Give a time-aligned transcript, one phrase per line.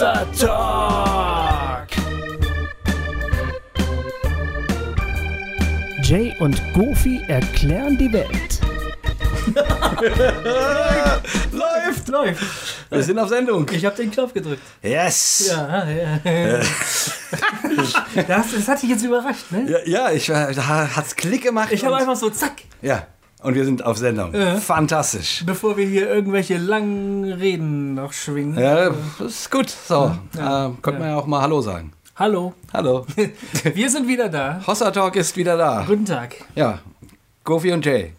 [0.00, 1.88] Hossa Talk.
[6.02, 8.60] Jay und Goofy erklären die Welt.
[11.52, 12.08] Läuft!
[12.08, 12.42] Läuft.
[12.88, 13.66] Wir sind auf Sendung.
[13.70, 14.62] Ich habe den Knopf gedrückt.
[14.82, 15.50] Yes!
[15.50, 16.18] Ja, ja.
[18.26, 19.70] Das, das hat dich jetzt überrascht, ne?
[19.70, 21.68] Ja, ja ich da hat's Klick gemacht.
[21.72, 23.06] Ich habe einfach so zack, Ja,
[23.42, 24.32] und wir sind auf Sendung.
[24.60, 25.42] Fantastisch.
[25.46, 28.58] bevor wir hier irgendwelche langen Reden noch schwingen.
[28.58, 28.90] Ja,
[29.24, 29.68] ist gut.
[29.70, 30.66] So, Ja.
[30.68, 31.92] äh, könnte man ja auch mal Hallo sagen.
[32.16, 33.06] Hallo, Hallo.
[33.74, 34.60] wir sind wieder da.
[34.66, 35.84] Hossa Talk ist wieder da.
[35.86, 36.36] Guten Tag.
[36.54, 36.80] Ja,
[37.44, 38.12] Goofy und Jay.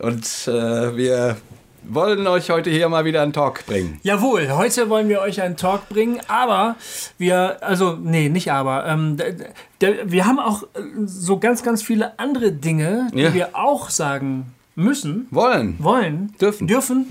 [0.00, 1.36] Und äh, wir
[1.84, 3.98] wollen euch heute hier mal wieder einen Talk bringen.
[4.02, 6.76] Jawohl, heute wollen wir euch einen Talk bringen, aber
[7.18, 9.16] wir, also, nee, nicht aber, ähm,
[9.78, 10.66] wir haben auch äh,
[11.06, 13.34] so ganz, ganz viele andere Dinge, die Ja.
[13.34, 15.76] wir auch sagen müssen, Wollen.
[15.80, 16.66] wollen, Dürfen.
[16.66, 17.06] dürfen.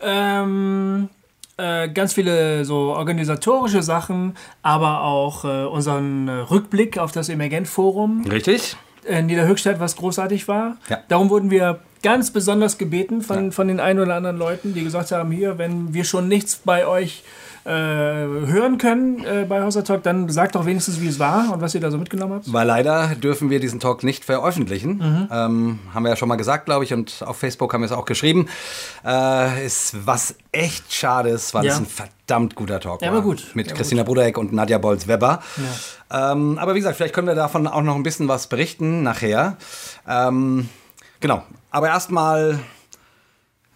[0.00, 1.08] Ähm,
[1.56, 8.24] äh, ganz viele so organisatorische Sachen, aber auch äh, unseren äh, Rückblick auf das Emergent-Forum
[8.30, 8.76] Richtig?
[9.04, 10.76] in Niederhöchstadt, was großartig war.
[10.88, 10.98] Ja.
[11.08, 15.10] Darum wurden wir ganz besonders gebeten von, von den ein oder anderen Leuten, die gesagt
[15.12, 17.22] haben, hier, wenn wir schon nichts bei euch
[17.64, 21.60] äh, hören können äh, bei Hossa Talk, dann sagt doch wenigstens, wie es war und
[21.60, 22.50] was ihr da so mitgenommen habt.
[22.50, 24.96] Weil leider dürfen wir diesen Talk nicht veröffentlichen.
[24.98, 25.28] Mhm.
[25.30, 27.92] Ähm, haben wir ja schon mal gesagt, glaube ich, und auf Facebook haben wir es
[27.92, 28.46] auch geschrieben.
[29.04, 31.72] Äh, ist was echt schade ist, weil Ja.
[31.72, 33.20] es ein verdammt guter Talk Ja, war.
[33.20, 33.50] gut.
[33.54, 35.42] Mit Ja, Christina Brudeck und Nadja Bolz-Weber.
[36.10, 39.56] Ähm, aber wie gesagt, vielleicht können wir davon auch noch ein bisschen was berichten nachher.
[40.08, 40.68] Ähm,
[41.20, 41.42] genau.
[41.78, 42.58] Aber erstmal.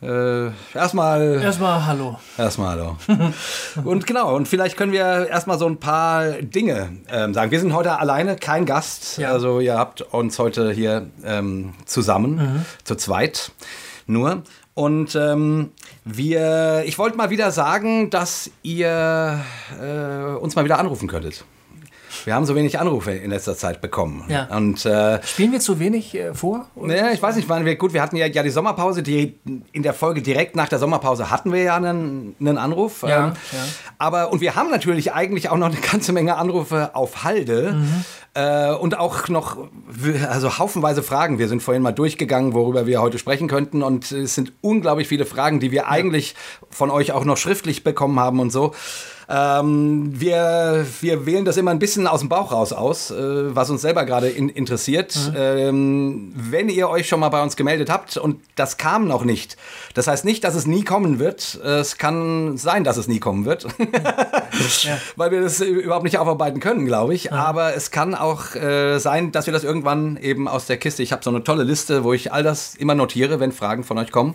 [0.02, 1.40] Äh, erstmal.
[1.40, 2.18] Erstmal Hallo.
[2.36, 2.96] Erstmal hallo.
[3.84, 7.52] und genau, und vielleicht können wir erstmal so ein paar Dinge ähm, sagen.
[7.52, 9.18] Wir sind heute alleine, kein Gast.
[9.18, 9.30] Ja.
[9.30, 13.52] Also ihr habt uns heute hier ähm, zusammen, zu zweit
[14.08, 14.42] nur.
[14.74, 15.70] Und ähm,
[16.04, 19.38] wir, ich wollte mal wieder sagen, dass ihr
[19.80, 21.44] äh, uns mal wieder anrufen könntet.
[22.24, 24.24] Wir haben so wenig Anrufe in letzter Zeit bekommen.
[24.28, 24.44] Ja.
[24.56, 26.66] Und äh, Spielen wir zu wenig äh, vor?
[26.74, 26.88] Oder?
[26.88, 29.38] naja, ich weiß nicht, wann wir, gut, wir hatten ja, ja die Sommerpause, die,
[29.72, 33.02] in der Folge direkt nach der Sommerpause hatten wir ja einen, einen Anruf.
[33.02, 33.58] Ja, ähm, ja.
[33.98, 38.04] Aber, und wir haben natürlich eigentlich auch noch eine ganze Menge Anrufe auf Halde Mhm.
[38.34, 39.56] äh, und auch noch,
[40.28, 41.38] also haufenweise Fragen.
[41.38, 45.26] Wir sind vorhin mal durchgegangen, worüber wir heute sprechen könnten und es sind unglaublich viele
[45.26, 46.34] Fragen, die wir eigentlich
[46.70, 48.74] von euch auch noch schriftlich bekommen haben und so.
[49.28, 53.70] Ähm, wir, wir wählen das immer ein bisschen aus dem Bauch raus aus, äh, was
[53.70, 55.16] uns selber gerade in, interessiert.
[55.36, 59.56] Ähm, wenn ihr euch schon mal bei uns gemeldet habt und das kam noch nicht,
[59.94, 61.54] das heißt nicht, dass es nie kommen wird.
[61.62, 63.66] Es kann sein, dass es nie kommen wird,
[65.16, 67.32] weil wir das überhaupt nicht aufarbeiten können, glaube ich.
[67.32, 71.12] Aber es kann auch äh, sein, dass wir das irgendwann eben aus der Kiste, ich
[71.12, 74.10] habe so eine tolle Liste, wo ich all das immer notiere, wenn Fragen von euch
[74.10, 74.34] kommen,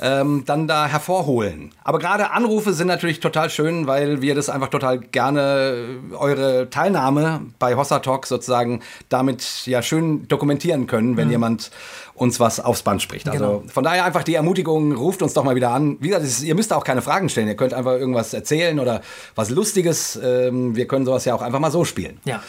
[0.00, 1.72] ähm, dann da hervorholen.
[1.84, 6.68] Aber gerade Anrufe sind natürlich total schön, weil wir das einfach total gerne äh, eure
[6.70, 11.70] Teilnahme bei Hossa Talk sozusagen damit ja schön dokumentieren können, wenn jemand
[12.14, 13.28] uns was aufs Band spricht.
[13.28, 13.62] Also Genau.
[13.72, 15.96] von daher einfach die Ermutigung, ruft uns doch mal wieder an.
[16.00, 17.48] Wie gesagt, es ist, ihr müsst auch keine Fragen stellen.
[17.48, 19.02] Ihr könnt einfach irgendwas erzählen oder
[19.34, 20.18] was Lustiges.
[20.22, 22.18] Ähm, wir können sowas ja auch einfach mal so spielen.
[22.24, 22.42] Ja.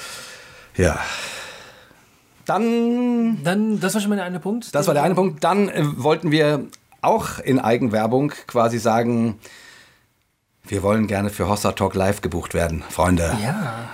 [0.77, 0.97] Ja.
[2.45, 4.73] Dann Dann, das war schon mal der eine Punkt.
[4.73, 5.43] das war der eine Punkt.
[5.43, 6.65] Dann äh, wollten wir
[7.01, 9.37] auch in Eigenwerbung quasi sagen,
[10.67, 13.35] wir wollen gerne für Hossa Talk Live gebucht werden, Freunde.
[13.43, 13.89] Ja.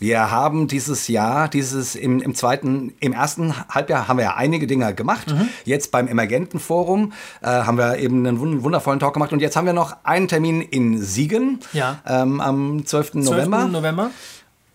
[0.00, 4.66] Wir haben dieses Jahr, dieses im, im zweiten, im ersten Halbjahr haben wir ja einige
[4.66, 5.28] Dinge gemacht.
[5.30, 5.48] Mhm.
[5.64, 9.66] Jetzt beim Emergentenforum äh, haben wir eben einen wun- wundervollen Talk gemacht und jetzt haben
[9.66, 11.98] wir noch einen Termin in Siegen Ja.
[12.06, 13.12] ähm, am 12.
[13.12, 13.24] 12.
[13.24, 14.10] November November?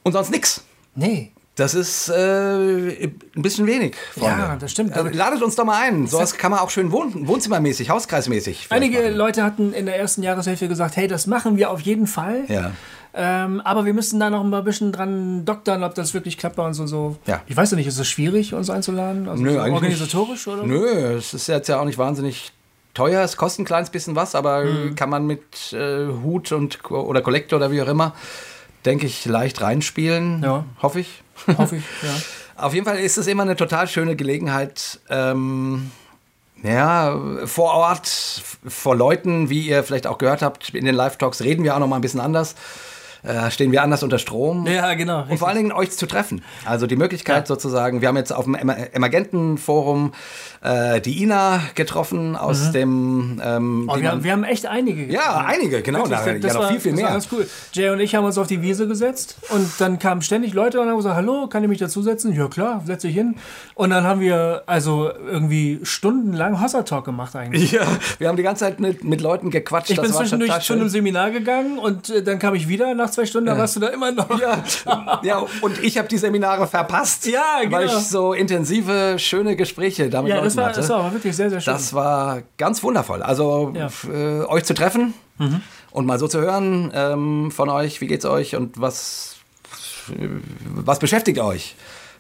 [0.04, 0.64] und sonst nix.
[0.96, 1.32] Nee.
[1.60, 4.40] Das ist äh, ein bisschen wenig, Freunde.
[4.40, 4.96] Ja, das stimmt.
[4.96, 6.08] Äh, ladet uns doch mal ein.
[6.08, 8.68] Sowas kann man auch schön wohn wohnzimmermäßig, hauskreismäßig.
[8.70, 9.16] Einige machen.
[9.16, 12.44] Leute hatten in der ersten Jahreshälfte gesagt, hey, das machen wir auf jeden Fall.
[12.48, 12.72] Ja.
[13.14, 16.56] Ähm, aber wir müssen da noch mal ein bisschen dran doktern, ob das wirklich klappt
[16.56, 17.18] bei uns und so.
[17.26, 17.42] Ja.
[17.48, 19.28] Ich weiß ja nicht, ist es schwierig, uns einzuladen?
[19.28, 20.56] Also Nö, so eigentlich organisatorisch nicht.
[20.56, 20.66] oder?
[20.68, 20.86] Nö,
[21.18, 22.54] es ist jetzt ja auch nicht wahnsinnig
[22.94, 23.22] teuer.
[23.24, 24.96] Es kostet ein kleines bisschen was, aber Mhm.
[24.96, 28.14] kann man mit äh, Hut und oder Kollektor oder wie auch immer,
[28.86, 30.42] denke ich, leicht reinspielen.
[30.44, 30.64] Ja.
[30.82, 31.22] Hoffe ich.
[31.58, 32.16] Hoffe ich, ja.
[32.66, 35.92] Auf jeden Fall ist es immer eine total schöne Gelegenheit, ähm,
[36.62, 38.08] ja, vor Ort,
[38.68, 41.88] vor Leuten, wie ihr vielleicht auch gehört habt, in den Live-Talks reden wir auch noch
[41.88, 42.56] mal ein bisschen anders.
[43.24, 44.66] Äh, stehen wir anders unter Strom.
[44.68, 45.26] Ja, genau.
[45.28, 46.42] Und vor allen Dingen euch zu treffen.
[46.66, 47.46] Also die Möglichkeit Ja.
[47.46, 50.14] sozusagen, wir haben jetzt auf dem Emer- Emergenten-Forum
[50.62, 53.42] äh, die Ina getroffen aus dem...
[53.44, 55.06] Ähm, Oh, wir, haben, wir haben echt einige.
[55.06, 55.46] ja, getroffen.
[55.48, 56.00] einige, genau.
[56.10, 57.14] Wirklich, Da, ja, noch viel, viel das war mehr.
[57.14, 57.48] ganz cool.
[57.74, 60.88] Jay und ich haben uns auf die Wiese gesetzt und dann kamen ständig Leute und
[60.90, 62.34] haben gesagt, hallo, kann ich mich dazusetzen?
[62.34, 63.36] Ja klar, setz dich hin.
[63.76, 67.72] Und dann haben wir also irgendwie stundenlang Hossa-Talk gemacht eigentlich.
[67.72, 67.86] Ja,
[68.18, 69.90] wir haben die ganze Zeit mit, mit Leuten gequatscht.
[69.92, 70.90] Ich das bin war zwischendurch einem schön.
[70.90, 73.88] Seminar gegangen und äh, dann kam ich wieder nach zwei Stunden, da warst du da
[73.88, 74.40] immer noch.
[74.40, 74.64] Ja,
[75.24, 77.98] ja, und ich habe die Seminare verpasst, Ja, weil genau.
[78.00, 80.80] ich so intensive, schöne Gespräche damit Ja, Leuten das war, hatte.
[80.82, 81.74] das war wirklich sehr, sehr schön.
[81.74, 83.22] Das war ganz wundervoll.
[83.24, 83.90] Also Ja.
[84.12, 85.14] äh, euch zu treffen
[85.92, 89.36] und mal so zu hören ähm, von euch, wie geht's euch und was,
[90.76, 91.76] was beschäftigt euch?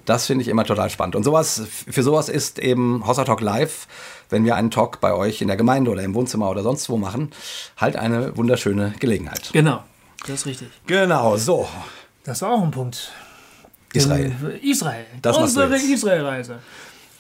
[0.06, 1.16] Das finde ich immer total spannend.
[1.16, 3.88] Und sowas, für sowas ist eben Hossa Talk Live,
[4.30, 6.98] wenn wir einen Talk bei euch in der Gemeinde oder im Wohnzimmer oder sonst wo
[6.98, 7.32] machen,
[7.78, 9.50] halt eine wunderschöne Gelegenheit.
[9.54, 9.84] genau,
[10.28, 10.70] das ist richtig.
[10.88, 11.68] Genau, so.
[12.24, 13.12] Das war auch ein Punkt.
[13.94, 14.32] Israel.
[14.62, 15.06] Israel.
[15.22, 15.76] Das Unsere.
[15.76, 16.60] Israel-Reise.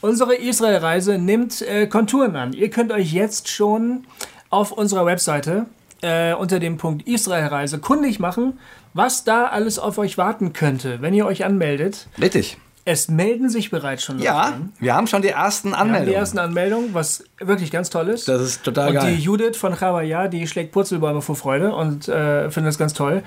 [0.01, 2.53] Unsere Israel-Reise nimmt äh, Konturen an.
[2.53, 4.05] Ihr könnt euch jetzt schon
[4.49, 5.65] auf unserer Webseite
[6.01, 8.59] äh, unter dem Punkt Israel-Reise kundig machen,
[8.93, 12.07] was da alles auf euch warten könnte, wenn ihr euch anmeldet.
[12.19, 12.57] Richtig.
[12.91, 14.73] Es melden sich bereits schon Leute Ja, an.
[14.79, 16.19] wir haben schon die ersten Wir haben die Anmeldungen.
[16.19, 18.27] ersten Anmeldungen, was wirklich ganz toll ist.
[18.27, 19.15] Das ist total Und geil.
[19.15, 23.21] die Judith von Chawaya, die schlägt Purzelbäume vor Freude und äh, findet das ganz toll.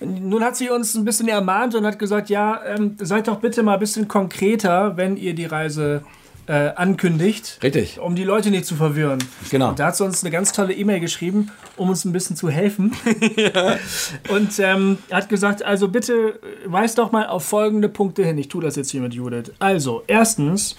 [0.00, 3.62] Nun hat sie uns ein bisschen ermahnt und hat gesagt, ja, ähm, seid doch bitte
[3.62, 6.02] mal ein bisschen konkreter, wenn ihr die Reise
[6.46, 7.58] äh, ankündigt.
[7.62, 8.00] Richtig.
[8.00, 9.18] Um die Leute nicht zu verwirren.
[9.50, 9.70] Genau.
[9.70, 12.50] Und da hat sie uns eine ganz tolle E-Mail geschrieben, um uns ein bisschen zu
[12.50, 12.94] helfen.
[14.28, 18.38] Und ähm, hat gesagt, also bitte weist doch mal auf folgende Punkte hin.
[18.38, 19.52] Ich tue das jetzt hier mit Judith.
[19.60, 20.76] Also, erstens,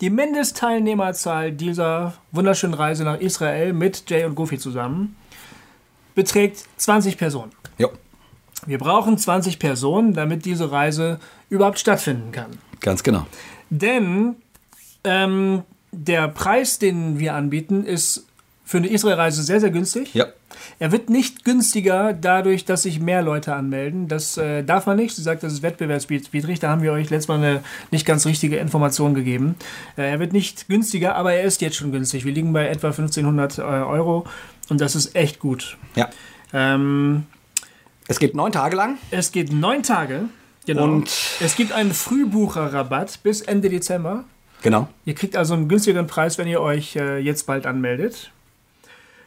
[0.00, 5.16] die Mindestteilnehmerzahl dieser wunderschönen Reise nach Israel mit Jay und Goofy zusammen
[6.14, 7.52] beträgt 20 Personen.
[7.78, 7.90] Jo,
[8.66, 11.18] Wir brauchen 20 Personen, damit diese Reise
[11.48, 12.58] überhaupt stattfinden kann.
[12.80, 13.26] ganz genau.
[13.70, 14.36] Denn
[15.04, 15.62] ähm,
[15.92, 18.26] der Preis, den wir anbieten, ist
[18.64, 20.14] für eine Israel-Reise sehr, sehr günstig.
[20.14, 20.26] Ja.
[20.78, 24.08] Er wird nicht günstiger dadurch, dass sich mehr Leute anmelden.
[24.08, 25.14] Das äh, darf man nicht.
[25.14, 26.60] Sie sagt, das ist wettbewerbswidrig.
[26.60, 29.56] Da haben wir euch letztes Mal eine nicht ganz richtige Information gegeben.
[29.96, 32.24] Äh, er wird nicht günstiger, aber er ist jetzt schon günstig.
[32.24, 34.24] Wir liegen bei etwa 1500 äh, Euro
[34.70, 35.76] und das ist echt gut.
[35.94, 36.08] Ja.
[36.54, 37.24] Ähm,
[38.08, 38.96] Es geht neun Tage lang.
[39.10, 40.22] es geht neun Tage.
[40.66, 40.84] Genau.
[40.84, 41.10] Und-
[41.40, 44.24] es gibt einen Frühbucherrabatt bis Ende Dezember.
[44.64, 44.88] Genau.
[45.04, 48.30] Ihr kriegt also einen günstigeren Preis, wenn ihr euch äh, jetzt bald anmeldet.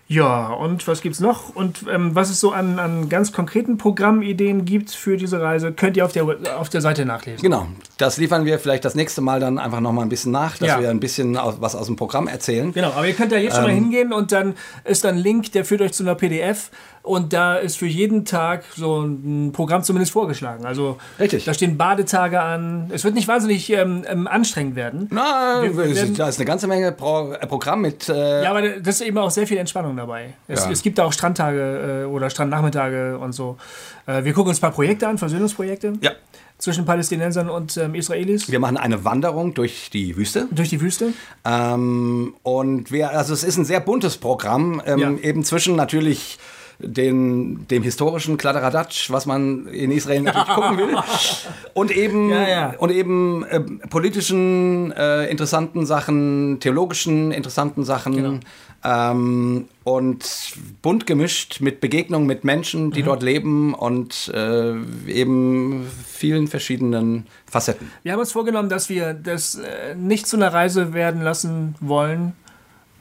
[0.09, 1.53] Ja, und was gibt's noch?
[1.53, 5.97] Und ähm, was es so an, an ganz konkreten Programmideen gibt für diese Reise, könnt
[5.97, 6.23] ihr auf der,
[6.57, 7.41] auf der Seite nachlesen.
[7.43, 7.67] Genau.
[7.97, 10.69] Das liefern wir vielleicht das nächste Mal dann einfach noch mal ein bisschen nach, dass
[10.69, 10.79] Ja.
[10.79, 12.71] wir ein bisschen aus, was aus dem Programm erzählen.
[12.71, 14.55] Genau, aber ihr könnt da jetzt schon mal hingehen und dann
[14.85, 16.71] ist da ein Link, der führt euch zu einer PDF
[17.07, 20.65] und da ist für jeden Tag so ein Programm zumindest vorgeschlagen.
[20.65, 21.45] Also Richtig.
[21.45, 22.91] da stehen Badetage an.
[22.93, 25.09] Es wird nicht wahnsinnig ähm, ähm, anstrengend werden.
[25.11, 28.09] Werden- da ist eine ganze Menge Pro äh, Programm mit.
[28.09, 30.33] Äh, Ja, aber das ist eben auch sehr viel Entspannung dabei.
[30.47, 30.71] Es, Ja.
[30.71, 33.57] es gibt da auch Strandtage äh, oder Strandnachmittage und so.
[34.05, 36.11] Äh, wir gucken uns ein paar Projekte an, Versöhnungsprojekte ja.
[36.57, 40.47] zwischen Palästinensern und ähm, Israelis Wir machen eine Wanderung durch die Wüste.
[40.51, 41.13] durch die Wüste.
[41.45, 45.11] Ähm, und wir, also es ist ein sehr buntes Programm, ähm, Ja.
[45.21, 46.37] eben zwischen natürlich
[46.79, 50.95] den, dem historischen Kladderadatsch, was man in Israel natürlich gucken will,
[51.73, 52.73] und eben, Ja, ja.
[52.77, 53.59] Und eben äh,
[53.89, 58.39] politischen äh, interessanten Sachen, theologischen interessanten Sachen Genau.
[58.83, 62.91] ähm, und bunt gemischt mit Begegnungen mit Menschen, Mhm.
[62.91, 64.73] die dort leben und äh,
[65.07, 67.91] eben vielen verschiedenen Facetten.
[68.03, 72.33] Wir haben uns vorgenommen, dass wir das äh, nicht zu einer Reise werden lassen wollen.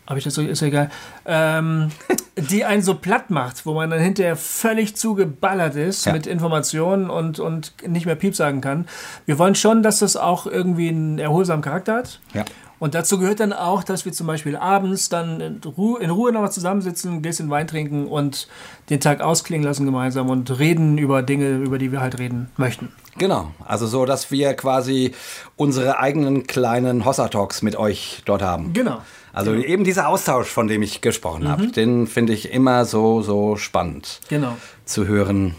[0.06, 0.42] Habe ich das so?
[0.42, 0.90] Ist ja egal.
[1.24, 1.90] Ähm,
[2.36, 6.12] die einen so platt macht, wo man dann hinterher völlig zugeballert ist Ja.
[6.12, 8.86] mit Informationen und, und nicht mehr Piep sagen kann.
[9.24, 12.20] Wir wollen schon, dass das auch irgendwie einen erholsamen Charakter hat.
[12.34, 12.44] Ja.
[12.78, 16.30] Und dazu gehört dann auch, dass wir zum Beispiel abends dann in Ruhe, in Ruhe
[16.30, 18.48] nochmal zusammensitzen, ein Gläschen Wein trinken und
[18.90, 22.92] den Tag ausklingen lassen gemeinsam und reden über Dinge, über die wir halt reden möchten.
[23.16, 25.14] Genau, also so, dass wir quasi
[25.56, 28.74] unsere eigenen kleinen Hossa-Talks mit euch dort haben.
[28.74, 28.98] Genau.
[29.36, 33.56] Also eben dieser Austausch, von dem ich gesprochen habe, den finde ich immer so, so
[33.56, 34.56] spannend Genau.
[34.86, 35.54] zu hören,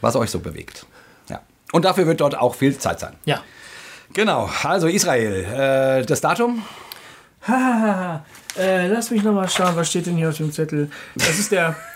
[0.00, 0.86] was euch so bewegt.
[1.28, 1.40] Ja.
[1.72, 3.16] Und dafür wird dort auch viel Zeit sein.
[3.26, 3.42] Ja.
[4.14, 6.62] Genau, also Israel, äh, das Datum?
[7.46, 10.90] Äh, lass mich nochmal schauen, was steht denn hier auf dem Zettel?
[11.16, 11.76] Das ist der.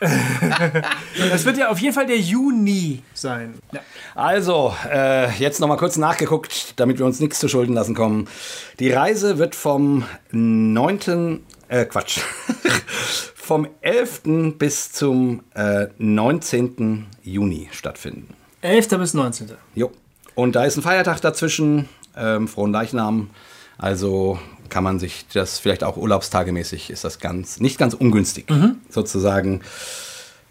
[1.30, 3.54] das wird ja auf jeden Fall der Juni sein.
[3.72, 3.80] Ja.
[4.14, 8.28] Also, äh, jetzt nochmal kurz nachgeguckt, damit wir uns nichts zu Schulden lassen kommen.
[8.78, 11.40] Die Reise wird vom 9.
[11.68, 12.20] Äh, Quatsch.
[13.34, 14.56] vom 11.
[14.58, 17.06] bis zum äh, 19.
[17.22, 18.34] Juni stattfinden.
[18.60, 18.88] 11.
[18.88, 19.52] bis 19.
[19.74, 19.92] Jo.
[20.34, 23.30] Und da ist ein Feiertag dazwischen, ähm, frohen Leichnam.
[23.78, 28.46] Also kann man sich das vielleicht auch urlaubstagemäßig ist das ganz nicht ganz ungünstig
[28.90, 29.60] sozusagen.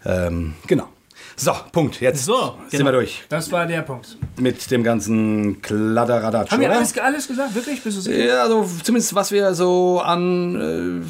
[0.04, 0.88] Ähm, genau.
[1.38, 2.00] So, Punkt.
[2.00, 2.84] Jetzt So, sind genau.
[2.86, 4.16] wir durch Das war der Punkt.
[4.38, 6.50] mit dem ganzen Kladderadatsch.
[6.50, 7.54] Haben wir alles, alles gesagt?
[7.54, 7.82] Wirklich?
[7.82, 8.24] Bist du sicher?
[8.24, 11.04] Ja, also zumindest was wir so an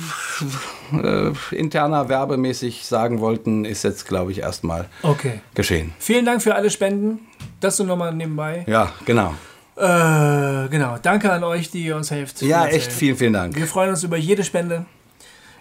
[0.92, 5.40] äh, äh, interner Werbemäßig sagen wollten, ist jetzt, glaube ich, erstmal Okay.
[5.54, 5.92] geschehen.
[6.00, 7.20] Vielen Dank für alle Spenden.
[7.60, 8.64] Das so nochmal nebenbei.
[8.66, 9.34] Ja, genau.
[9.76, 10.96] Äh, genau.
[11.02, 12.40] Danke an euch, die ihr uns helft.
[12.42, 13.54] Ja, echt vielen, vielen Dank.
[13.56, 14.86] Wir freuen uns über jede Spende.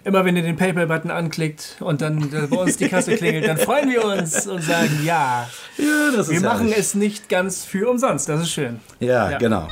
[0.04, 3.58] Immer wenn ihr den PayPal-Button anklickt und dann äh, bei uns die Kasse klingelt, dann
[3.58, 8.28] freuen wir uns und sagen, ja, Ja, das wir machen es nicht ganz für umsonst.
[8.28, 8.80] Das ist schön.
[9.00, 9.38] Ja, Ja.
[9.38, 9.68] genau.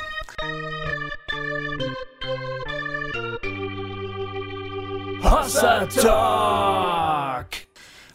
[5.22, 7.33] Hossa Talk.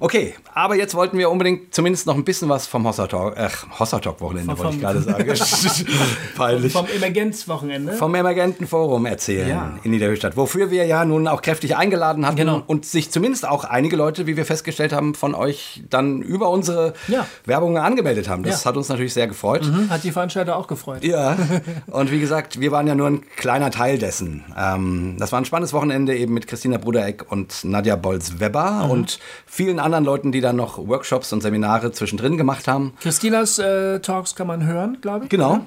[0.02, 3.50] Okay, aber jetzt wollten wir unbedingt zumindest noch ein bisschen was vom Hossa Talk, äh,
[3.80, 5.26] Hossa Talk Wochenende, Vom- wollte ich gerade sagen.
[6.38, 6.72] Peinlich.
[6.72, 7.94] Vom Emergenz-Wochenende.
[7.94, 9.74] vom Emergenten Forum erzählen Ja.
[9.84, 12.64] in Niederhöchstadt, wofür wir ja nun auch kräftig eingeladen hatten Genau.
[12.66, 16.94] und sich zumindest auch einige Leute, wie wir festgestellt haben, von euch dann über unsere
[17.10, 17.26] Ja.
[17.46, 18.44] Werbung angemeldet haben.
[18.44, 18.70] Das Ja.
[18.70, 19.66] hat uns natürlich sehr gefreut.
[19.66, 21.04] Hm, Hat die Veranstalter auch gefreut.
[21.04, 21.36] Ja,
[21.88, 24.46] und wie gesagt, wir waren ja nur ein kleiner Teil dessen.
[24.58, 28.92] Ähm, das war ein spannendes Wochenende eben mit Christina Brudereck und Nadja Bolz-Weber Mhm.
[28.92, 32.94] und vielen anderen Leuten, die dann noch Workshops und Seminare zwischendrin gemacht haben.
[33.02, 35.30] Christinas äh, Talks kann man hören, glaube ich.
[35.30, 35.62] Genau.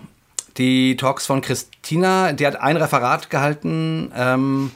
[0.59, 4.13] Die Talks von Christina, die hat ein Referat gehalten.
[4.15, 4.71] Ähm,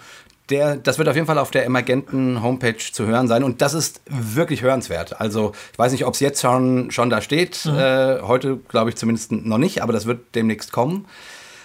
[0.48, 3.74] der, das wird auf jeden Fall auf der Emergenten Homepage zu hören sein und das
[3.74, 5.20] ist wirklich hörenswert.
[5.20, 7.66] Also ich weiß nicht, ob es jetzt schon, schon da steht.
[7.66, 11.06] Äh, heute glaube ich zumindest noch nicht, aber das wird demnächst kommen.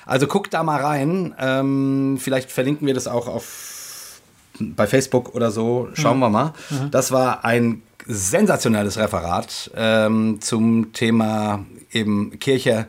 [0.06, 1.36] Also guckt da mal rein.
[1.40, 3.81] Ähm, vielleicht verlinken wir das auch auf
[4.76, 5.90] bei Facebook oder so.
[5.94, 6.54] Schauen wir mal.
[6.92, 12.88] Das war ein sensationelles Referat ähm, zum Thema eben Kirche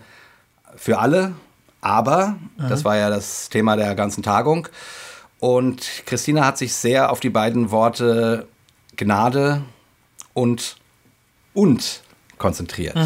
[0.77, 1.33] für alle,
[1.81, 4.69] aber das war ja das Thema der ganzen Tagung.
[5.39, 8.47] Und Christina hat sich sehr auf die beiden Worte
[8.97, 9.63] Gnade
[10.33, 10.77] und
[11.53, 12.01] und
[12.39, 12.97] konzentriert.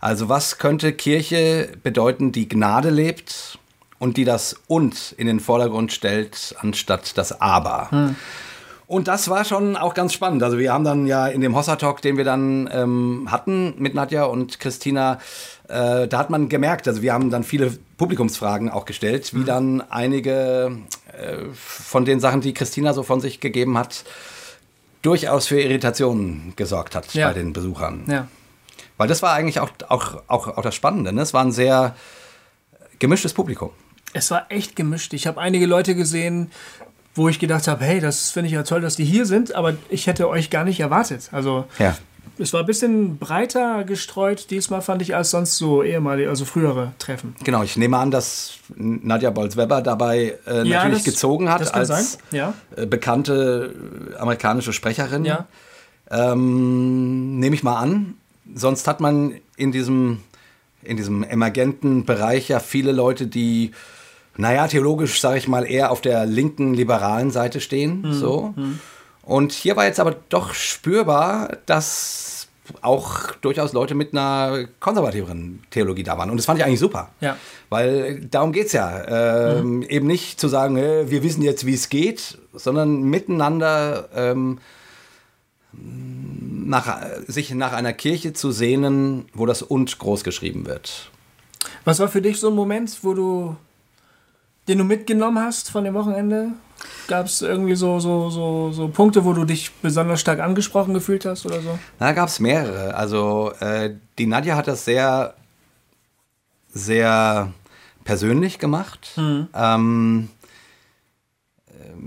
[0.00, 3.58] Also was könnte Kirche bedeuten, die Gnade lebt
[4.00, 8.14] und die das und in den Vordergrund stellt, anstatt das aber.
[8.88, 10.42] Und das war schon auch ganz spannend.
[10.42, 14.24] Also wir haben dann ja in dem Hossa-Talk, den wir dann ähm, hatten mit Nadja
[14.24, 15.20] und Christina,
[15.68, 19.80] äh, da hat man gemerkt, also wir haben dann viele Publikumsfragen auch gestellt, wie dann
[19.90, 20.76] einige
[21.16, 24.02] äh, von den Sachen, die Christina so von sich gegeben hat,
[25.02, 27.28] durchaus für Irritationen gesorgt hat Ja.
[27.28, 28.04] bei den Besuchern.
[28.08, 28.26] Ja.
[28.96, 31.12] Weil das war eigentlich auch, auch, auch, auch das Spannende.
[31.12, 31.22] Ne?
[31.22, 31.94] Es war ein sehr
[32.98, 33.70] gemischtes Publikum.
[34.12, 35.12] Es war echt gemischt.
[35.14, 36.50] Ich habe einige Leute gesehen,
[37.14, 39.74] wo ich gedacht habe, hey, das finde ich ja toll, dass die hier sind, aber
[39.88, 41.28] ich hätte euch gar nicht erwartet.
[41.32, 41.96] Also Ja.
[42.38, 46.92] es war ein bisschen breiter gestreut diesmal, fand ich, als sonst so ehemalige, also frühere
[46.98, 47.34] Treffen.
[47.44, 51.72] Genau, ich nehme an, dass Nadja Bolz-Weber dabei äh, Ja, natürlich das- gezogen hat das
[51.72, 52.54] kann als sein, ja.
[52.76, 53.74] äh, bekannte
[54.12, 55.24] äh, amerikanische Sprecherin.
[55.24, 55.46] Ja.
[56.10, 58.14] Ähm, nehme ich mal an.
[58.54, 60.18] Sonst hat man in diesem,
[60.82, 63.70] in diesem emergenten Bereich ja viele Leute, die,
[64.40, 68.02] naja, theologisch, sage ich mal, eher auf der linken liberalen Seite stehen.
[68.02, 68.12] Mhm.
[68.12, 68.54] So.
[69.22, 72.48] Und hier war jetzt aber doch spürbar, dass
[72.82, 76.30] auch durchaus Leute mit einer konservativeren Theologie da waren.
[76.30, 77.10] Und das fand ich eigentlich super.
[77.20, 77.36] Ja.
[77.68, 79.58] Weil darum geht es ja.
[79.58, 84.58] Ähm, Eben nicht zu sagen, äh, wir wissen jetzt, wie es geht, sondern miteinander ähm,
[85.72, 91.10] nach, sich nach einer Kirche zu sehnen, wo das und groß geschrieben wird.
[91.84, 93.56] Was war für dich so ein Moment, wo du,
[94.70, 96.52] den du mitgenommen hast von dem Wochenende?
[97.08, 101.24] Gab es irgendwie so, so, so, so Punkte, wo du dich besonders stark angesprochen gefühlt
[101.26, 101.78] hast oder so?
[101.98, 102.94] Da gab es mehrere.
[102.94, 105.34] Also äh, die Nadja hat das sehr,
[106.72, 107.52] sehr
[108.04, 109.12] persönlich gemacht.
[109.18, 110.28] Ähm, ähm,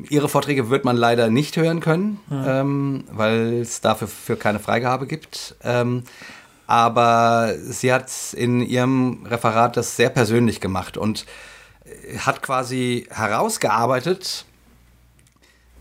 [0.10, 5.05] ihre Vorträge wird man leider nicht hören können, ähm, weil es dafür für keine Freigabe
[5.05, 5.55] gibt.
[5.63, 6.03] Ähm,
[6.65, 11.53] aber sie hat in ihrem Referat das sehr persönlich gemacht und äh,
[12.20, 14.46] hat quasi herausgearbeitet,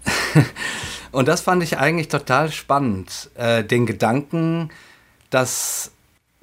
[1.12, 4.70] und das fand ich eigentlich total spannend, äh, den Gedanken,
[5.30, 5.92] dass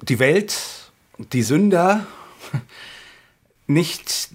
[0.02, 0.90] die Welt,
[1.32, 2.06] die Sünder,
[3.66, 4.30] nicht,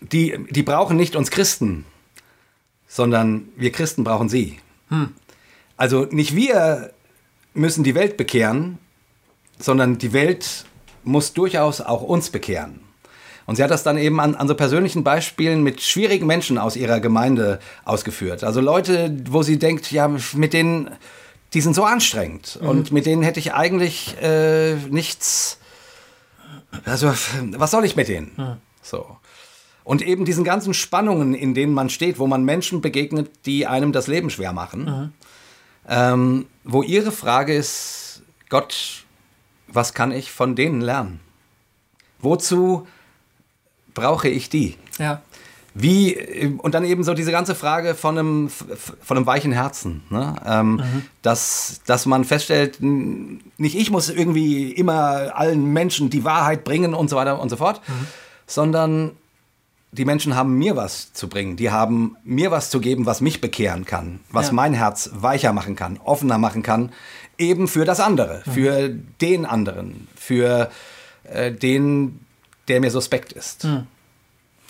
[0.00, 1.84] die, die brauchen nicht uns Christen,
[2.86, 4.58] sondern wir Christen brauchen sie.
[5.76, 6.92] Also nicht wir
[7.54, 8.78] müssen die Welt bekehren,
[9.58, 10.64] sondern die Welt
[11.04, 12.80] muss durchaus auch uns bekehren.
[13.48, 16.76] Und sie hat das dann eben an, an so persönlichen Beispielen mit schwierigen Menschen aus
[16.76, 18.44] ihrer Gemeinde ausgeführt.
[18.44, 20.90] Also Leute, wo sie denkt, ja, mit denen,
[21.54, 22.68] die sind so anstrengend mhm.
[22.68, 25.60] und mit denen hätte ich eigentlich äh, nichts.
[26.84, 27.10] Also,
[27.56, 28.32] was soll ich mit denen?
[28.36, 28.56] Mhm.
[28.82, 29.16] So.
[29.82, 33.92] Und eben diesen ganzen Spannungen, in denen man steht, wo man Menschen begegnet, die einem
[33.92, 34.84] das Leben schwer machen.
[34.84, 35.12] Mhm.
[35.88, 39.04] Ähm, wo ihre Frage ist, Gott,
[39.68, 41.20] was kann ich von denen lernen?
[42.18, 42.86] Wozu
[43.98, 44.76] brauche ich die?
[44.98, 45.22] Ja.
[45.74, 50.02] Wie, und dann eben so diese ganze Frage von einem, von einem weichen Herzen.
[50.10, 50.34] Ne?
[50.44, 51.04] Ähm, mhm.
[51.22, 57.08] dass, dass man feststellt, nicht ich muss irgendwie immer allen Menschen die Wahrheit bringen und
[57.10, 58.06] so weiter und so fort, mhm.
[58.46, 59.10] sondern
[59.92, 61.56] die Menschen haben mir was zu bringen.
[61.56, 64.54] Die haben mir was zu geben, was mich bekehren kann, was ja.
[64.54, 66.92] mein Herz weicher machen kann, offener machen kann,
[67.38, 68.50] eben für das andere, mhm.
[68.50, 68.88] für
[69.20, 70.70] den anderen, für
[71.24, 72.20] äh, den,
[72.68, 73.64] der mir suspekt ist.
[73.64, 73.86] Mhm.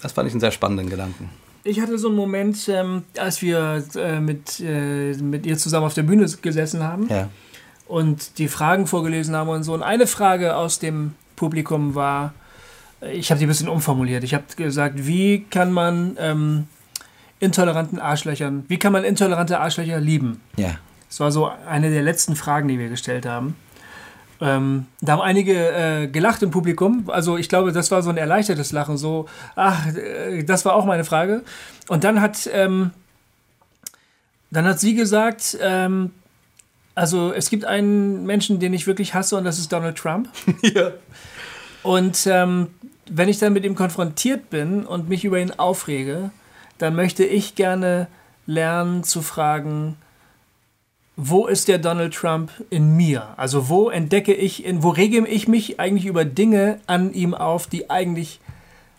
[0.00, 1.30] Das fand ich einen sehr spannenden Gedanken.
[1.64, 5.94] Ich hatte so einen Moment, ähm, als wir äh, mit, äh, mit ihr zusammen auf
[5.94, 7.28] der Bühne gesessen haben ja.
[7.86, 9.74] und die Fragen vorgelesen haben und so.
[9.74, 12.32] Und eine Frage aus dem Publikum war,
[13.12, 14.24] ich habe die ein bisschen umformuliert.
[14.24, 16.68] Ich habe gesagt, wie kann man ähm,
[17.40, 20.40] intoleranten Arschlöchern, wie kann man intolerante Arschlöcher lieben?
[20.56, 20.76] Ja.
[21.08, 23.56] Das war so eine der letzten Fragen, die wir gestellt haben.
[24.40, 27.10] Ähm, da haben einige äh, gelacht im Publikum.
[27.10, 28.96] Also ich glaube, das war so ein erleichtertes Lachen.
[28.96, 29.26] So,
[29.56, 31.42] ach, äh, das war auch meine Frage.
[31.88, 32.90] Und dann hat, ähm,
[34.50, 36.12] dann hat sie gesagt, ähm,
[36.94, 40.28] also es gibt einen Menschen, den ich wirklich hasse, und das ist Donald Trump.
[40.62, 40.92] ja.
[41.82, 42.68] Und ähm,
[43.10, 46.30] wenn ich dann mit ihm konfrontiert bin und mich über ihn aufrege,
[46.78, 48.08] dann möchte ich gerne
[48.46, 49.96] lernen zu fragen,
[51.20, 53.34] wo ist der Donald Trump in mir?
[53.36, 57.66] Also wo entdecke ich, in, wo rege ich mich eigentlich über Dinge an ihm auf,
[57.66, 58.38] die eigentlich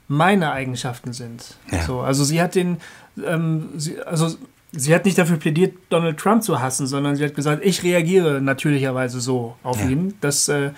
[0.10, 1.56] meine Eigenschaften sind?
[1.72, 1.82] Ja.
[1.84, 2.78] So, also sie hat den,
[3.26, 4.36] ähm, sie, also
[4.74, 8.42] sie hat nicht dafür plädiert, Donald Trump zu hassen, sondern sie hat gesagt, ich reagiere
[8.42, 9.90] natürlicherweise so auf ja.
[9.90, 10.16] ihn.
[10.20, 10.72] Das, äh,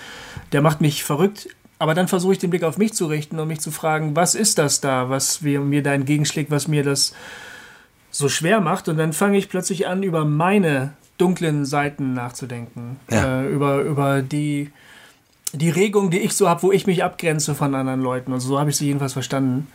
[0.51, 1.48] der macht mich verrückt.
[1.79, 4.36] Aber dann versuche ich den Blick auf mich zu richten und mich zu fragen, was
[4.36, 7.15] ist das da, was mir da entgegenschlägt, was mir das
[8.12, 8.88] so schwer macht.
[8.88, 13.00] Und dann fange ich plötzlich an, über meine dunklen Seiten nachzudenken.
[13.10, 13.42] Ja.
[13.42, 14.72] Äh, über, über die,
[15.54, 18.34] die Regung, die ich so habe, wo ich mich abgrenze von anderen Leuten.
[18.34, 19.68] Und so habe ich sie jedenfalls verstanden.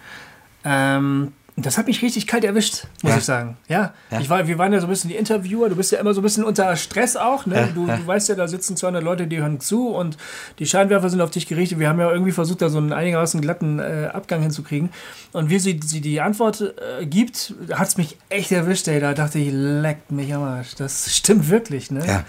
[0.65, 3.19] Ähm, das hat mich richtig kalt erwischt, muss ja.
[3.19, 3.57] ich sagen.
[3.67, 4.21] Ja, ja.
[4.21, 5.71] Ich war, wir waren ja so ein bisschen die Interviewer.
[5.71, 7.47] Du bist ja immer so ein bisschen unter Stress auch.
[7.47, 7.71] Ne?
[7.75, 10.19] Du, du, weißt ja, da sitzen 200 Leute, die hören zu und
[10.59, 11.79] die Scheinwerfer sind auf dich gerichtet.
[11.79, 14.91] Wir haben ja irgendwie versucht, da so einen einigermaßen glatten äh, Abgang hinzukriegen.
[15.33, 18.87] Und wie sie, sie die Antwort äh, gibt, hat es mich echt erwischt.
[18.89, 19.01] Ey.
[19.01, 20.75] Da dachte ich, leckt mich am Arsch.
[20.75, 21.91] Das stimmt wirklich.
[21.91, 22.25] Ne?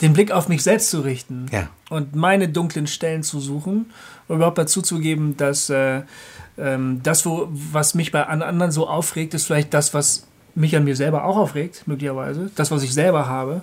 [0.00, 1.50] Den Blick auf mich selbst zu richten
[1.90, 3.92] und meine dunklen Stellen zu suchen
[4.26, 5.68] und überhaupt dazu zu geben, dass...
[5.68, 6.02] Äh,
[6.60, 10.84] ähm, das, wo, was mich bei anderen so aufregt, ist vielleicht das, was mich an
[10.84, 12.50] mir selber auch aufregt, möglicherweise.
[12.56, 13.62] Das, was ich selber habe.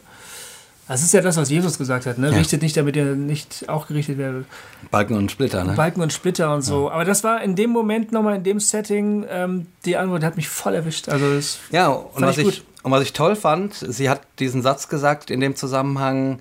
[0.87, 2.17] Das ist ja das, was Jesus gesagt hat.
[2.17, 2.31] Ne?
[2.31, 2.37] Ja.
[2.37, 4.45] Richtet nicht, damit ihr nicht auch gerichtet werdet.
[4.89, 5.73] Balken und Splitter, ne?
[5.73, 6.87] Balken und Splitter und so.
[6.87, 6.93] Ja.
[6.93, 10.47] Aber das war in dem Moment nochmal, in dem Setting, ähm, die Antwort hat mich
[10.47, 11.09] voll erwischt.
[11.09, 14.61] Also das ja, und was, ich, ich und was ich toll fand, sie hat diesen
[14.61, 16.39] Satz gesagt in dem Zusammenhang,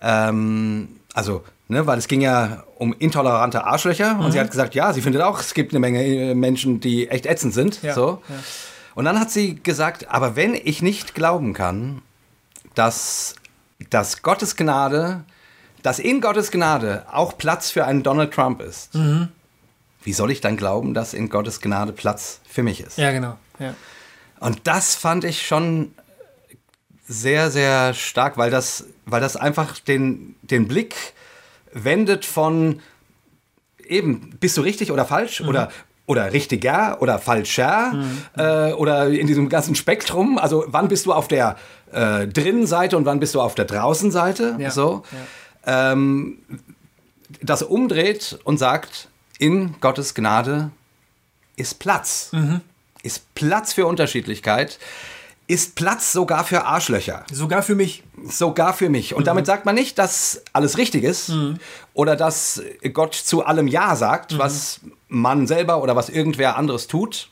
[0.00, 4.20] ähm, also Ne, weil es ging ja um intolerante Arschlöcher mhm.
[4.20, 4.44] und sie mhm.
[4.44, 7.52] hat gesagt, ja, sie findet auch, es gibt eine Menge äh, Menschen, die echt ätzend
[7.52, 7.82] sind.
[7.82, 8.22] Ja, so.
[8.26, 8.36] Ja.
[8.94, 12.00] Und dann hat sie gesagt, aber wenn ich nicht glauben kann,
[12.74, 13.34] dass,
[13.90, 15.24] dass Gottes Gnade,
[15.82, 19.28] dass in Gottes Gnade auch Platz für einen Donald Trump ist, mhm.
[20.02, 22.96] wie soll ich dann glauben, dass in Gottes Gnade Platz für mich ist?
[22.96, 23.36] Ja, genau.
[23.58, 23.74] Ja.
[24.40, 25.94] Und das fand ich schon
[27.06, 30.94] sehr, sehr stark, weil das, weil das einfach den, den Blick
[31.72, 32.80] wendet von
[33.86, 35.48] eben, bist du richtig oder falsch mhm.
[35.48, 35.68] oder
[36.06, 38.22] oder richtiger oder falscher mhm.
[38.34, 40.38] äh, oder in diesem ganzen Spektrum.
[40.38, 41.56] Also wann bist du auf der
[41.92, 44.56] äh, drinnen Seite und wann bist du auf der draußen Seite?
[44.58, 44.70] Ja.
[44.70, 45.02] So.
[45.66, 45.92] Ja.
[45.92, 46.38] Ähm,
[47.42, 50.70] das umdreht und sagt, in Gottes Gnade
[51.56, 52.30] ist Platz.
[52.32, 52.62] Mhm.
[53.02, 54.78] Ist Platz für Unterschiedlichkeit
[55.48, 57.24] ist Platz sogar für Arschlöcher.
[57.32, 58.04] Sogar für mich.
[58.28, 59.14] Sogar für mich.
[59.14, 59.26] Und mhm.
[59.26, 61.56] damit sagt man nicht, dass alles richtig ist mhm.
[61.94, 64.38] oder dass Gott zu allem Ja sagt, mhm.
[64.38, 67.30] was man selber oder was irgendwer anderes tut.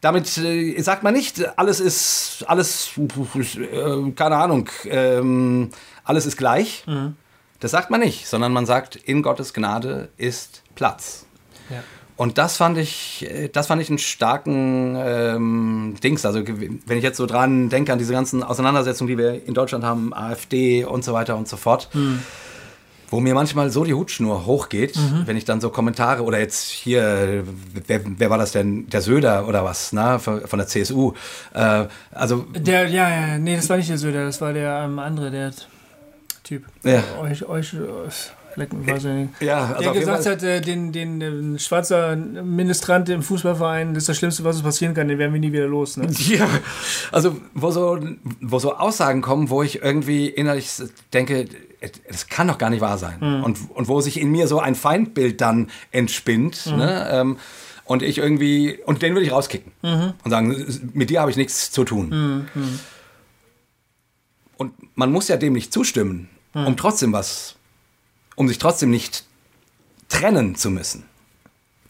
[0.00, 5.70] Damit äh, sagt man nicht, alles ist, alles, äh, keine Ahnung, ähm,
[6.02, 6.84] alles ist gleich.
[6.86, 7.14] Mhm.
[7.60, 11.26] Das sagt man nicht, sondern man sagt, in Gottes Gnade ist Platz.
[11.68, 11.84] Ja.
[12.20, 16.26] Und das fand ich, äh, das fand ich einen starken ähm, Dings.
[16.26, 19.84] Also wenn ich jetzt so dran denke an diese ganzen Auseinandersetzungen, die wir in Deutschland
[19.84, 21.88] haben, AfD und so weiter und so fort.
[21.92, 22.20] Hm.
[23.08, 25.26] wo mir manchmal so die Hutschnur hochgeht, Mhm.
[25.26, 27.42] wenn ich dann so Kommentare oder jetzt hier,
[27.86, 31.14] wer, wer war das denn, der Söder oder was, na, von der CSU.
[31.54, 34.98] Äh, also, Der, ja, ja, nee, das war nicht der Söder, das war der ähm,
[34.98, 35.52] andere, der
[36.44, 36.64] Typ.
[36.84, 37.02] Ja.
[37.20, 37.74] Euch, euch,
[38.60, 39.30] Lecken, weiß ich nicht.
[39.40, 44.08] ja, also der gesagt hat, äh, den, den, den schwarzer Ministrant im Fußballverein, das ist
[44.10, 45.96] das Schlimmste, was uns passieren kann, den werden wir nie wieder los.
[45.96, 46.08] Ne?
[46.30, 46.48] Ja,
[47.10, 47.98] also wo so,
[48.40, 50.70] wo so Aussagen kommen, wo ich irgendwie innerlich
[51.12, 51.46] denke,
[52.08, 53.42] das kann doch gar nicht wahr sein.
[53.42, 56.66] Und, und wo sich in mir so ein Feindbild dann entspinnt.
[56.66, 57.08] Ne?
[57.10, 57.38] Ähm,
[57.84, 59.72] und ich irgendwie, und den will ich rauskicken.
[59.82, 60.54] Und sagen,
[60.92, 62.46] mit dir habe ich nichts zu tun.
[64.58, 67.56] Und man muss ja dem nicht zustimmen, um trotzdem was,
[68.36, 69.24] um sich trotzdem nicht
[70.08, 71.04] trennen zu müssen.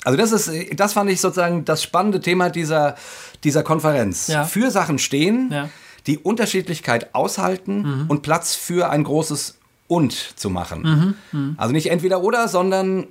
[0.04, 0.50] Also das ist,
[0.80, 2.96] das fand ich sozusagen das spannende Thema dieser,
[3.44, 4.28] dieser Konferenz.
[4.28, 4.44] Ja.
[4.44, 5.68] Für Sachen stehen, Ja.
[6.06, 11.16] die Unterschiedlichkeit aushalten und Platz für ein großes Und zu machen.
[11.58, 13.06] Also nicht entweder oder, sondern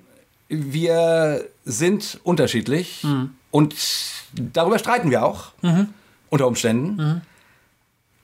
[0.48, 3.06] wir sind unterschiedlich
[3.52, 3.76] und
[4.34, 5.52] darüber streiten wir auch
[6.30, 7.22] unter Umständen.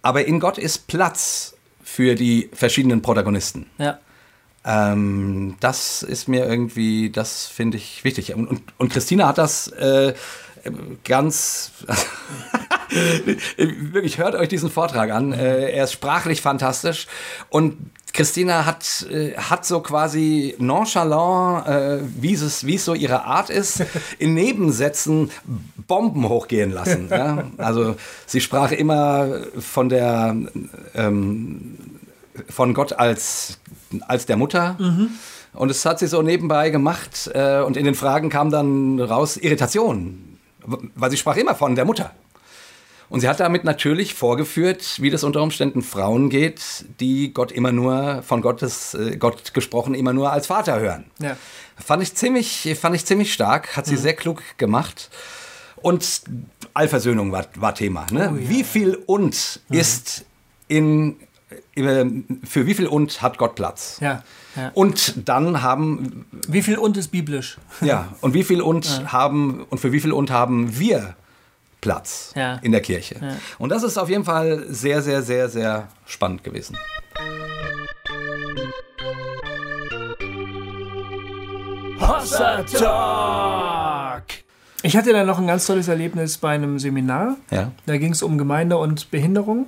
[0.01, 3.67] Aber in Gott ist Platz für die verschiedenen Protagonisten.
[3.77, 3.99] Ja.
[4.65, 8.33] Ähm, das ist mir irgendwie, das finde ich wichtig.
[8.33, 10.13] Und, und, und Christina hat das äh,
[11.03, 11.71] ganz.
[13.57, 15.33] Wirklich, hört euch diesen Vortrag an.
[15.33, 17.07] Äh, er ist sprachlich fantastisch.
[17.49, 17.77] Und
[18.13, 23.49] Christina hat, äh, hat so quasi nonchalant, äh, wie, es, wie es so ihre Art
[23.49, 23.83] ist,
[24.19, 25.29] in Nebensätzen
[25.87, 27.09] Bomben hochgehen lassen.
[27.11, 27.43] ja?
[27.57, 30.35] Also sie sprach immer von der
[30.95, 31.77] ähm,
[32.49, 33.59] von Gott als,
[34.03, 34.77] als der Mutter.
[35.53, 37.29] Und es hat sie so nebenbei gemacht.
[37.33, 40.37] Äh, und in den Fragen kam dann raus Irritation.
[40.65, 42.11] Weil sie sprach immer von der Mutter.
[43.07, 47.71] Und sie hat damit natürlich vorgeführt, wie das unter Umständen Frauen geht, die Gott immer
[47.71, 51.05] nur, von Gottes, äh, Gott gesprochen, immer nur als Vater hören.
[51.19, 51.37] Ja.
[51.77, 55.09] Fand ich ziemlich, fand ich ziemlich stark, hat sie sehr klug gemacht.
[55.75, 56.21] Und
[56.73, 58.07] Allversöhnung war, war Thema.
[58.11, 58.31] Ne?
[58.33, 58.49] Oh ja.
[58.49, 60.25] Wie viel und ist
[60.67, 61.17] in,
[61.75, 63.97] für wie viel und hat Gott Platz?
[64.01, 64.23] Ja.
[64.55, 64.71] ja.
[64.73, 67.57] Und dann haben, Wie viel und ist biblisch?
[67.81, 71.15] ja, und wie viel und haben, und für wie viel und haben wir
[71.81, 72.55] Platz Ja.
[72.63, 73.37] in der Kirche?
[73.59, 76.77] Und das ist auf jeden Fall sehr, sehr, sehr, sehr spannend gewesen.
[81.99, 84.23] Hossa Talk.
[84.83, 87.37] Ich hatte dann noch ein ganz tolles Erlebnis bei einem Seminar.
[87.51, 87.71] Ja.
[87.85, 89.67] Da ging es um Gemeinde und Behinderung.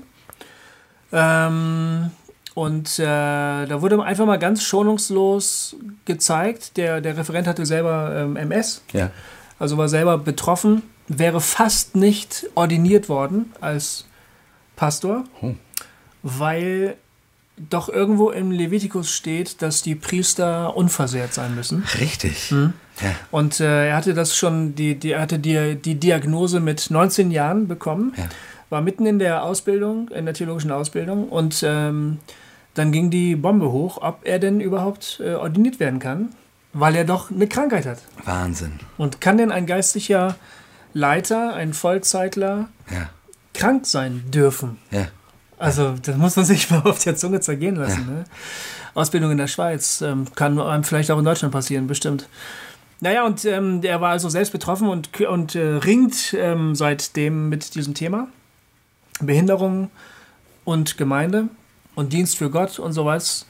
[1.11, 2.11] Ähm,
[2.53, 6.77] und äh, da wurde einfach mal ganz schonungslos gezeigt.
[6.77, 9.11] Der, der Referent hatte selber ähm, MS, Ja.
[9.59, 14.05] also war selber betroffen, wäre fast nicht ordiniert worden als
[14.75, 15.53] Pastor, Oh.
[16.23, 16.95] weil
[17.69, 21.83] doch irgendwo im Levitikus steht, dass die Priester unversehrt sein müssen.
[21.99, 22.51] Richtig.
[22.51, 22.73] Hm.
[23.01, 23.09] Ja.
[23.31, 27.31] Und äh, er hatte das schon, die, die, er hatte die, die Diagnose mit 19
[27.31, 28.25] Jahren bekommen, Ja.
[28.69, 32.19] War mitten in der Ausbildung, in der theologischen Ausbildung und ähm,
[32.73, 36.29] dann ging die Bombe hoch, ob er denn überhaupt äh, ordiniert werden kann,
[36.73, 37.99] weil er doch eine Krankheit hat.
[38.25, 38.73] Wahnsinn.
[38.97, 40.35] Und kann denn ein geistlicher
[40.93, 43.09] Leiter, ein Vollzeitler, Ja.
[43.53, 44.77] krank sein dürfen?
[44.91, 45.07] Ja.
[45.57, 48.05] Also, das muss man sich mal auf der Zunge zergehen lassen.
[48.05, 48.25] Ne?
[48.93, 52.27] Ausbildung in der Schweiz ähm, kann einem vielleicht auch in Deutschland passieren, bestimmt.
[52.99, 57.75] Naja, und ähm, er war also selbst betroffen und, und äh, ringt ähm, seitdem mit
[57.75, 58.27] diesem Thema.
[59.21, 59.89] Behinderung
[60.65, 61.49] und Gemeinde
[61.95, 63.45] und Dienst für Gott und so was.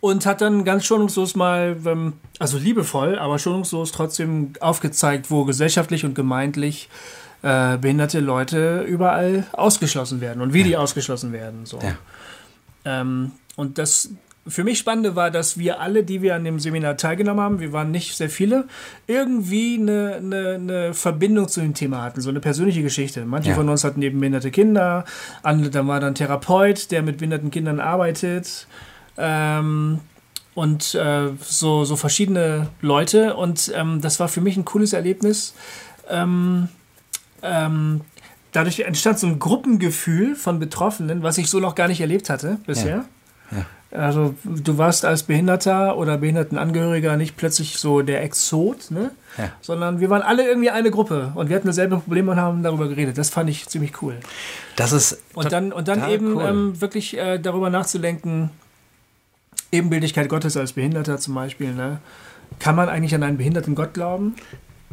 [0.00, 6.04] Und hat dann ganz schonungslos mal, ähm, also liebevoll, aber schonungslos trotzdem aufgezeigt, wo gesellschaftlich
[6.04, 6.88] und gemeindlich
[7.42, 11.66] äh, behinderte Leute überall ausgeschlossen werden und wie die ausgeschlossen werden.
[11.66, 11.80] So.
[11.80, 11.96] Ja.
[12.84, 14.10] Ähm, und das
[14.48, 17.72] für mich Spannende war, dass wir alle, die wir an dem Seminar teilgenommen haben, wir
[17.72, 18.66] waren nicht sehr viele,
[19.06, 23.24] irgendwie eine, eine, eine Verbindung zu dem Thema hatten, so eine persönliche Geschichte.
[23.24, 23.54] Manche Ja.
[23.54, 25.04] von uns hatten eben behinderte Kinder,
[25.42, 28.66] andere, dann war dann ein Therapeut, der mit behinderten Kindern arbeitet.
[29.16, 30.00] Ähm,
[30.54, 33.36] und äh, so, so verschiedene Leute.
[33.36, 35.54] Und ähm, das war für mich ein cooles Erlebnis.
[36.10, 36.68] Ähm,
[37.42, 38.00] ähm,
[38.50, 42.58] dadurch entstand so ein Gruppengefühl von Betroffenen, was ich so noch gar nicht erlebt hatte
[42.66, 43.04] bisher.
[43.90, 49.12] Also du warst als Behinderter oder Behindertenangehöriger nicht plötzlich so der Exot, ne?
[49.38, 49.52] Ja.
[49.60, 52.88] sondern wir waren alle irgendwie eine Gruppe und wir hatten dasselbe Problem und haben darüber
[52.88, 53.16] geredet.
[53.16, 54.16] Das fand ich ziemlich cool.
[54.76, 55.18] Das ist.
[55.32, 56.44] Und dann, und dann eben cool.
[56.44, 58.50] ähm, wirklich äh, darüber nachzudenken,
[59.72, 61.72] Ebenbildlichkeit Gottes als Behinderter zum Beispiel.
[61.72, 61.98] Ne?
[62.58, 64.34] Kann man eigentlich an einen behinderten Gott glauben?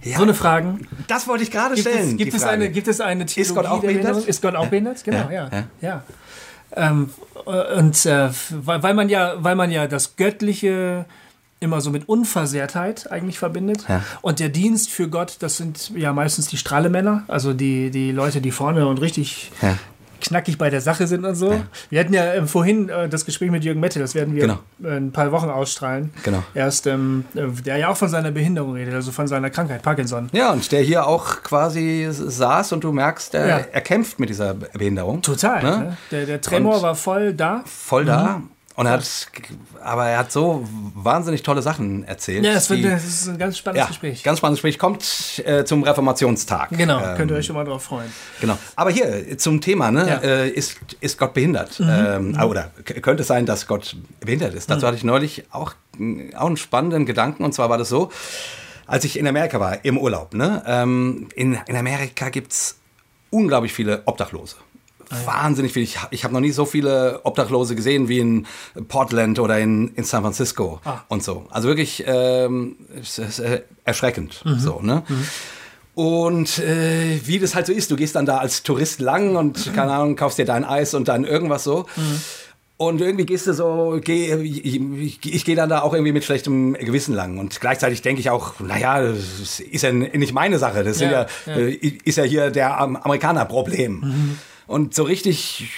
[0.03, 0.87] Ja, So eine Fragen.
[1.07, 2.11] das wollte ich gerade stellen.
[2.11, 2.53] es, gibt, es Frage.
[2.53, 4.25] eine, gibt es eine Theologie Gott auch der behindert?
[4.27, 5.03] Ist Gott auch behindert?
[5.03, 5.49] Genau, ja.
[5.51, 6.03] Ja, ja.
[6.75, 7.09] Ähm,
[7.45, 11.05] und äh, weil, weil man ja, weil man ja das Göttliche
[11.59, 13.85] immer so mit Unversehrtheit eigentlich verbindet.
[13.87, 14.03] Ja.
[14.21, 18.41] Und der Dienst für Gott, das sind ja meistens die Strahlemänner, also die, die Leute,
[18.41, 19.77] die vorne und richtig Ja.
[20.21, 21.61] Knackig bei der Sache sind und so.
[21.89, 24.59] Wir hatten ja äh, vorhin äh, das Gespräch mit Jürgen Mette, das werden wir Genau.
[24.83, 26.11] äh, in ein paar Wochen ausstrahlen.
[26.23, 26.43] Genau.
[26.53, 30.29] Erst, ähm, äh, der ja auch von seiner Behinderung redet, also von seiner Krankheit, Parkinson.
[30.31, 33.57] Ja, und der hier auch quasi saß und du merkst, er, Ja.
[33.71, 35.21] er kämpft mit dieser Behinderung.
[35.21, 35.63] Total.
[35.63, 35.77] Ne?
[35.77, 35.97] Ne?
[36.11, 37.61] Der, der Tremor Und- war voll da.
[37.65, 38.41] Voll da.
[38.77, 39.05] Und er hat,
[39.81, 42.43] aber er hat so wahnsinnig tolle Sachen erzählt.
[42.43, 44.21] Ja, das, wird, die- das ist ein ganz spannendes ja, Gespräch.
[44.23, 44.77] ganz spannendes Gespräch.
[44.77, 46.69] Kommt äh, zum Reformationstag.
[46.71, 48.11] genau, Ähm, könnt ihr euch schon mal drauf freuen.
[48.41, 48.57] Genau.
[48.75, 50.07] Aber hier zum Thema, ne?
[50.09, 50.17] Ja.
[50.17, 50.23] Mhm.
[50.23, 51.79] Äh, ist, ist Gott behindert?
[51.79, 54.67] Ähm, Oder k- könnte es sein, dass Gott behindert ist?
[54.67, 54.73] Mhm.
[54.73, 55.73] Dazu hatte ich neulich auch,
[56.35, 57.45] auch einen spannenden Gedanken.
[57.45, 58.11] Und zwar war das so,
[58.87, 60.33] als ich in Amerika war, im Urlaub.
[60.33, 60.61] Ne?
[60.67, 62.75] Ähm, in, in Amerika gibt es
[63.29, 64.57] unglaublich viele Obdachlose.
[65.25, 65.83] Wahnsinnig viel.
[65.83, 68.45] Ich, ich habe noch nie so viele Obdachlose gesehen wie in
[68.87, 71.45] Portland oder in, in San Francisco und so.
[71.49, 74.43] Also wirklich ähm, es äh, erschreckend.
[74.57, 75.03] So, ne?
[75.93, 79.73] Und äh, wie das halt so ist, du gehst dann da als Tourist lang und
[79.73, 81.85] keine Ahnung, kaufst dir dein Eis und dann irgendwas so.
[82.77, 86.25] Und irgendwie gehst du so, geh, ich, ich, ich gehe dann da auch irgendwie mit
[86.25, 87.37] schlechtem Gewissen lang.
[87.37, 90.83] Und gleichzeitig denke ich auch, naja, das ist ja nicht meine Sache.
[90.83, 91.55] Das Ja, ja, ja.
[91.55, 91.71] Äh,
[92.03, 94.37] ist ja hier der Am- Amerikaner-Problem.
[94.67, 95.69] Und so richtig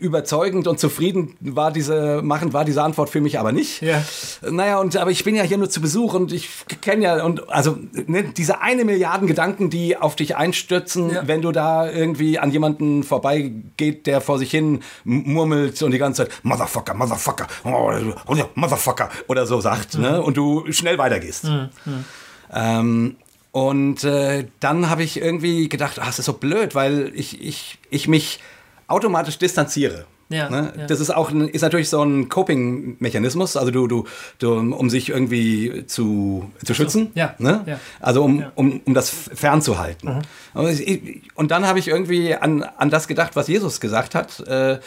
[0.00, 3.82] überzeugend und zufrieden war diese, machend war diese Antwort für mich aber nicht.
[3.82, 4.02] Ja.
[4.48, 6.48] Naja, und aber ich bin ja hier nur zu Besuch und ich
[6.80, 7.76] kenne ja und also
[8.06, 11.28] ne, diese eine Milliarden Gedanken, die auf dich einstürzen, Ja.
[11.28, 16.24] wenn du da irgendwie an jemanden vorbeigeht, der vor sich hin murmelt und die ganze
[16.26, 17.92] Zeit Motherfucker, Motherfucker, oh,
[18.54, 20.22] Motherfucker oder so sagt, ne?
[20.22, 21.46] Und du schnell weitergehst.
[22.52, 23.16] Ähm,
[23.52, 27.78] und äh, dann habe ich irgendwie gedacht, ah, es ist so blöd, weil ich, ich,
[27.90, 28.40] ich mich
[28.86, 30.06] automatisch distanziere.
[30.32, 30.72] Ja, ne?
[30.78, 30.86] ja.
[30.86, 34.04] Das ist auch ist natürlich so ein Coping-Mechanismus, also du, du,
[34.38, 37.10] du, um sich irgendwie zu, zu schützen.
[37.16, 37.62] ja, Ne?
[37.66, 37.80] ja.
[37.98, 38.36] Also um.
[38.36, 38.44] Mhm.
[38.54, 40.22] um, um das fernzuhalten.
[40.54, 44.38] Und ich- Und dann habe ich irgendwie an, an das gedacht, was Jesus gesagt hat.
[44.46, 44.78] Äh,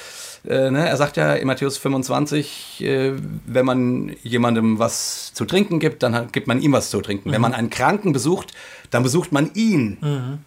[0.47, 0.87] äh, ne?
[0.87, 3.13] Er sagt ja in Matthäus 25, äh,
[3.45, 7.31] wenn man jemandem was zu trinken gibt, dann hat, gibt man ihm was zu trinken.
[7.31, 8.53] Wenn man einen Kranken besucht,
[8.89, 9.97] dann besucht man ihn.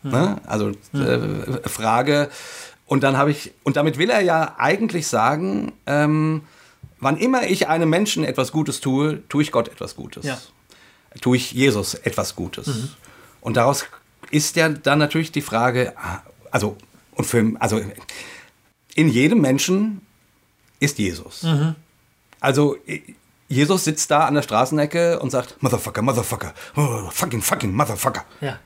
[0.03, 0.41] Ne?
[0.47, 2.29] Also äh, Frage.
[2.87, 6.43] Und dann habe ich, und damit will er ja eigentlich sagen, ähm,
[7.01, 10.39] wann immer ich einem Menschen etwas Gutes tue, tue ich Gott etwas Gutes Ja.
[11.21, 12.69] tue ich Jesus etwas Gutes.
[13.41, 13.87] Und daraus
[14.31, 16.77] ist ja dann natürlich die Frage, ah, also,
[17.15, 17.81] und für, also
[18.97, 20.01] in jedem Menschen
[20.81, 21.47] ist Jesus.
[22.41, 23.15] Also i-
[23.49, 28.25] Jesus sitzt da an der Straßenecke und sagt, Motherfucker, Motherfucker, oh, fucking, fucking, Motherfucker.
[28.41, 28.59] Ja.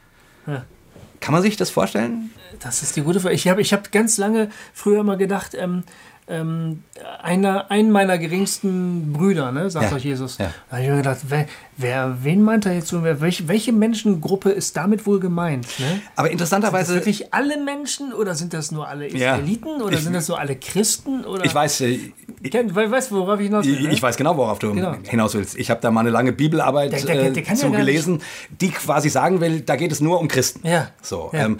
[1.20, 2.30] Kann man sich das vorstellen?
[2.60, 3.34] Das ist die gute Frage.
[3.34, 5.84] Ich habe ich hab ganz lange früher immer gedacht, ähm,
[6.30, 6.84] ähm,
[7.22, 10.38] einer, ein meiner geringsten Brüder, ne, sagt Ja, euch Jesus.
[10.38, 10.52] ja.
[10.68, 13.02] Da habe ich mir gedacht, wer, wer, wen meint er jetzt so?
[13.02, 15.66] Wer, welche, welche Menschengruppe ist damit wohl gemeint?
[15.80, 16.00] Ne?
[16.16, 19.34] Aber Sind interessanterweise, das wirklich alle Menschen oder sind das nur alle Ja.
[19.36, 21.24] Israeliten oder Ich- sind das nur alle Christen?
[21.24, 21.44] Oder?
[21.44, 21.98] ich weiß, äh,
[22.42, 23.74] ich, we- weißt worauf ich hinaus will?
[23.74, 23.92] Ich, ne?
[23.92, 24.94] ich weiß genau, worauf du Genau.
[25.08, 25.58] hinaus willst.
[25.58, 28.22] Ich habe da mal eine lange Bibelarbeit Der- der- äh, der ja zu gelesen,
[28.60, 30.66] die quasi sagen will, da geht es nur um Christen.
[30.66, 30.88] Ja.
[31.02, 31.46] So, Ja.
[31.46, 31.58] Ähm,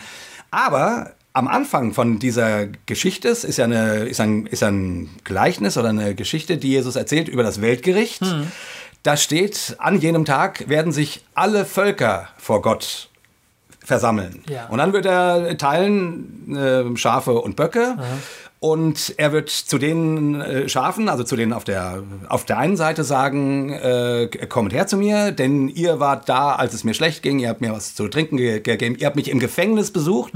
[0.50, 5.76] aber am Anfang von dieser Geschichte es ist ja eine, ist ein, ist ein Gleichnis
[5.76, 8.20] oder eine Geschichte, die Jesus erzählt über das Weltgericht.
[8.22, 8.50] Hm.
[9.02, 13.08] Da steht, an jenem Tag werden sich alle Völker vor Gott
[13.82, 14.44] versammeln.
[14.48, 14.66] Ja.
[14.66, 17.96] Und dann wird er teilen äh, Schafe und Böcke.
[18.62, 22.76] Und er wird zu den äh, Schafen, also zu denen auf der, auf der einen
[22.76, 27.22] Seite sagen, äh, kommt her zu mir, denn ihr wart da, als es mir schlecht
[27.22, 30.34] ging, ihr habt mir was zu trinken ge- gegeben, ihr habt mich im Gefängnis besucht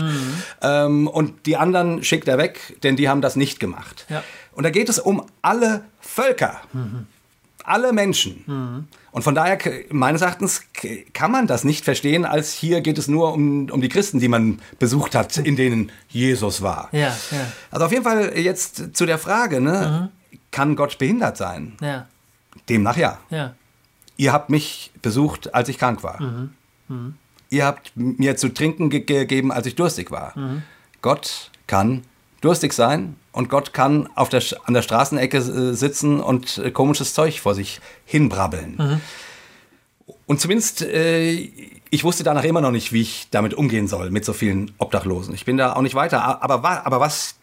[0.63, 4.07] ähm, und die anderen schickt er weg, denn die haben das nicht gemacht.
[4.09, 4.25] Ja.
[4.53, 6.63] Und da geht es um alle Völker
[7.65, 8.87] alle Menschen.
[9.11, 9.59] Und von daher,
[9.91, 10.63] meines Erachtens,
[11.13, 14.29] kann man das nicht verstehen, als hier geht es nur um, um die Christen, die
[14.29, 16.89] man besucht hat, in denen Jesus war.
[16.93, 20.11] Ja, ja, Also auf jeden Fall jetzt zu der Frage, ne,
[20.51, 21.77] kann Gott behindert sein?
[21.81, 22.07] ja,
[22.69, 23.19] Demnach ja.
[23.31, 23.55] ja.
[24.17, 26.49] Ihr habt mich besucht, als ich krank war.
[27.51, 30.35] Ihr habt mir zu trinken ge gegeben, als ich durstig war.
[31.03, 32.03] Gott kann
[32.45, 37.15] durstig sein und Gott kann auf der, an der Straßenecke äh, sitzen und äh, komisches
[37.15, 39.01] Zeug vor sich hinbrabbeln.
[40.27, 41.33] Und zumindest, äh,
[41.91, 45.35] ich wusste danach immer noch nicht, wie ich damit umgehen soll, mit so vielen Obdachlosen.
[45.35, 46.43] Ich bin da auch nicht weiter.
[46.43, 47.37] Aber, aber, was,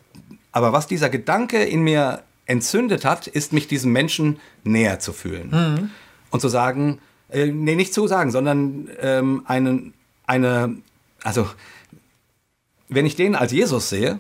[0.52, 5.92] aber was dieser Gedanke in mir entzündet hat, ist, mich diesem Menschen näher zu fühlen.
[6.30, 9.94] Und zu sagen, äh, nee, nicht zu sagen, sondern ähm, einen,
[10.26, 10.76] eine,
[11.24, 11.48] also,
[12.90, 14.20] wenn ich den als Jesus sehe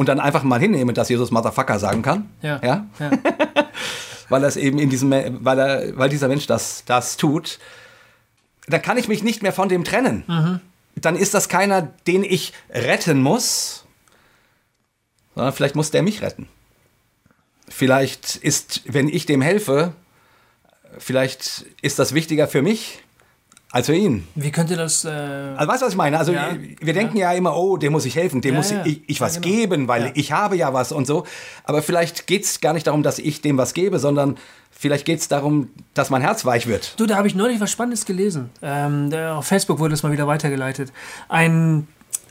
[0.00, 2.30] und dann einfach mal hinnehme, dass Jesus Motherfucker sagen kann.
[2.40, 2.58] Ja.
[2.64, 2.86] ja?
[2.98, 3.10] Ja.
[4.30, 5.10] weil das eben in diesem,
[5.44, 7.58] weil er, weil dieser Mensch das, das tut,
[8.66, 10.24] dann kann ich mich nicht mehr von dem trennen.
[10.26, 10.60] Mhm.
[10.94, 13.84] Dann ist das keiner, den ich retten muss,
[15.34, 16.48] sondern vielleicht muss der mich retten.
[17.68, 19.92] Vielleicht ist, wenn ich dem helfe,
[20.96, 23.02] vielleicht ist das wichtiger für mich
[23.72, 24.26] als für ihn.
[24.34, 25.04] Wie könnte das.
[25.04, 26.18] Äh, Also weißt du, was ich meine?
[26.18, 26.56] Also Ja.
[26.80, 27.32] wir denken ja.
[27.32, 28.84] immer, oh, dem muss ich helfen, dem Ja, muss ja.
[28.84, 29.54] ich, ich was Ja, genau.
[29.54, 30.10] geben, weil Ja.
[30.14, 31.24] ich habe ja was und so.
[31.64, 34.36] Aber vielleicht geht es gar nicht darum, dass ich dem was gebe, sondern
[34.70, 36.98] vielleicht geht es darum, dass mein Herz weich wird.
[36.98, 38.50] Du, da habe ich neulich was Spannendes gelesen.
[38.62, 40.92] Ähm, auf Facebook wurde es mal wieder weitergeleitet.
[41.28, 41.86] Ein,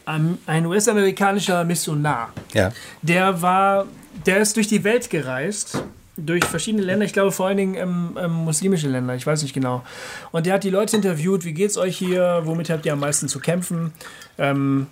[0.06, 2.72] ein, ein US-amerikanischer Missionar, Ja.
[3.02, 3.86] der war,
[4.26, 5.84] der ist durch die Welt gereist,
[6.26, 9.54] durch verschiedene Länder, ich glaube vor allen Dingen ähm, ähm, muslimische Länder, ich weiß nicht
[9.54, 9.84] genau.
[10.32, 13.28] Und der hat die Leute interviewt, wie geht's euch hier, womit habt ihr am meisten
[13.28, 13.94] zu kämpfen?
[14.38, 14.88] Ähm,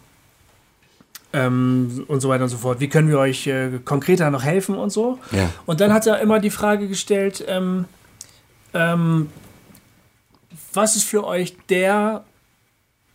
[1.34, 2.80] ähm, und so weiter und so fort.
[2.80, 5.20] Wie können wir euch äh, konkreter noch helfen und so?
[5.32, 5.50] Ja.
[5.66, 7.86] Und dann hat er immer die Frage gestellt, ähm,
[8.74, 9.30] ähm,
[10.74, 12.24] was ist für euch der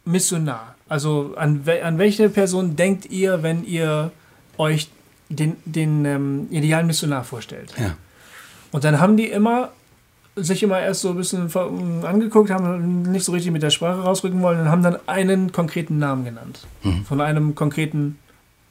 [0.05, 0.75] Missionar?
[0.89, 4.11] Also an, an welche Person denkt ihr, wenn ihr
[4.59, 4.91] euch
[5.35, 7.73] den, den ähm, idealen Missionar vorstellt?
[7.79, 7.95] Ja.
[8.71, 9.71] Und dann haben die immer
[10.35, 11.71] sich immer erst so ein bisschen ver-
[12.05, 15.99] angeguckt, haben nicht so richtig mit der Sprache rausrücken wollen und haben dann einen konkreten
[15.99, 16.67] Namen genannt.
[17.07, 18.19] Von einem konkreten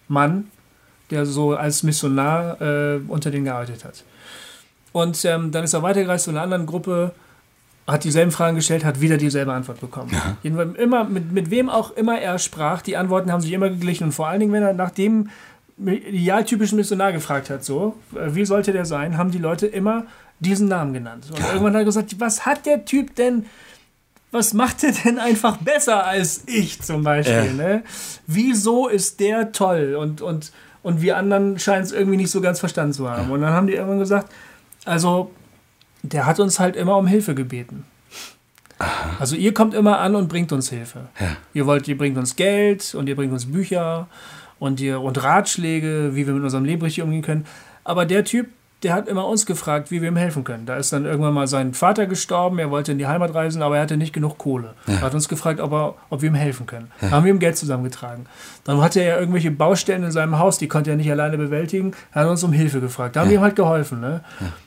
[0.07, 0.45] Mann,
[1.11, 4.03] der so als Missionar äh, unter denen gearbeitet hat.
[4.91, 7.11] Und ähm, dann ist er weitergereist zu einer anderen Gruppe,
[7.85, 10.11] hat dieselben Fragen gestellt, hat wieder dieselbe Antwort bekommen.
[10.41, 14.05] Jedenfalls immer, mit, mit wem auch immer er sprach, die Antworten haben sich immer geglichen.
[14.05, 15.29] Und vor allen Dingen, wenn er nach dem
[15.85, 20.05] idealtypischen Missionar gefragt hat, so, äh, wie sollte der sein, haben die Leute immer
[20.39, 21.25] diesen Namen genannt.
[21.31, 23.45] Und irgendwann hat er gesagt, was hat der Typ denn,
[24.31, 27.35] was macht er denn einfach besser als ich zum Beispiel?
[27.47, 27.53] Ja.
[27.53, 27.83] Ne?
[28.27, 29.95] Wieso ist der toll?
[29.95, 30.51] Und, und,
[30.83, 33.29] und wir anderen scheinen es irgendwie nicht so ganz verstanden zu haben.
[33.29, 34.31] Und dann haben die irgendwann gesagt,
[34.85, 35.31] also
[36.01, 37.85] der hat uns halt immer um Hilfe gebeten.
[39.19, 41.09] Also ihr kommt immer an und bringt uns Hilfe.
[41.19, 41.37] Ja.
[41.53, 44.07] Ihr wollt, ihr bringt uns Geld und ihr bringt uns Bücher
[44.61, 47.45] und und Ratschläge, wie wir mit unserem Leben richtig umgehen können.
[47.83, 48.47] Aber der Typ,
[48.83, 50.67] der hat immer uns gefragt, wie wir ihm helfen können.
[50.67, 53.77] Da ist dann irgendwann mal sein Vater gestorben, er wollte in die Heimat reisen, aber
[53.77, 54.75] er hatte nicht genug Kohle.
[54.85, 56.91] Er hat uns gefragt, ob, er, ob wir ihm helfen können.
[57.01, 58.27] Da haben wir ihm Geld zusammengetragen.
[58.63, 61.93] Dann hatte er irgendwelche Baustellen in seinem Haus, die konnte er nicht alleine bewältigen.
[62.13, 63.15] Er hat uns um Hilfe gefragt.
[63.15, 63.99] Da haben wir ihm halt geholfen.
[63.99, 64.21] Ne?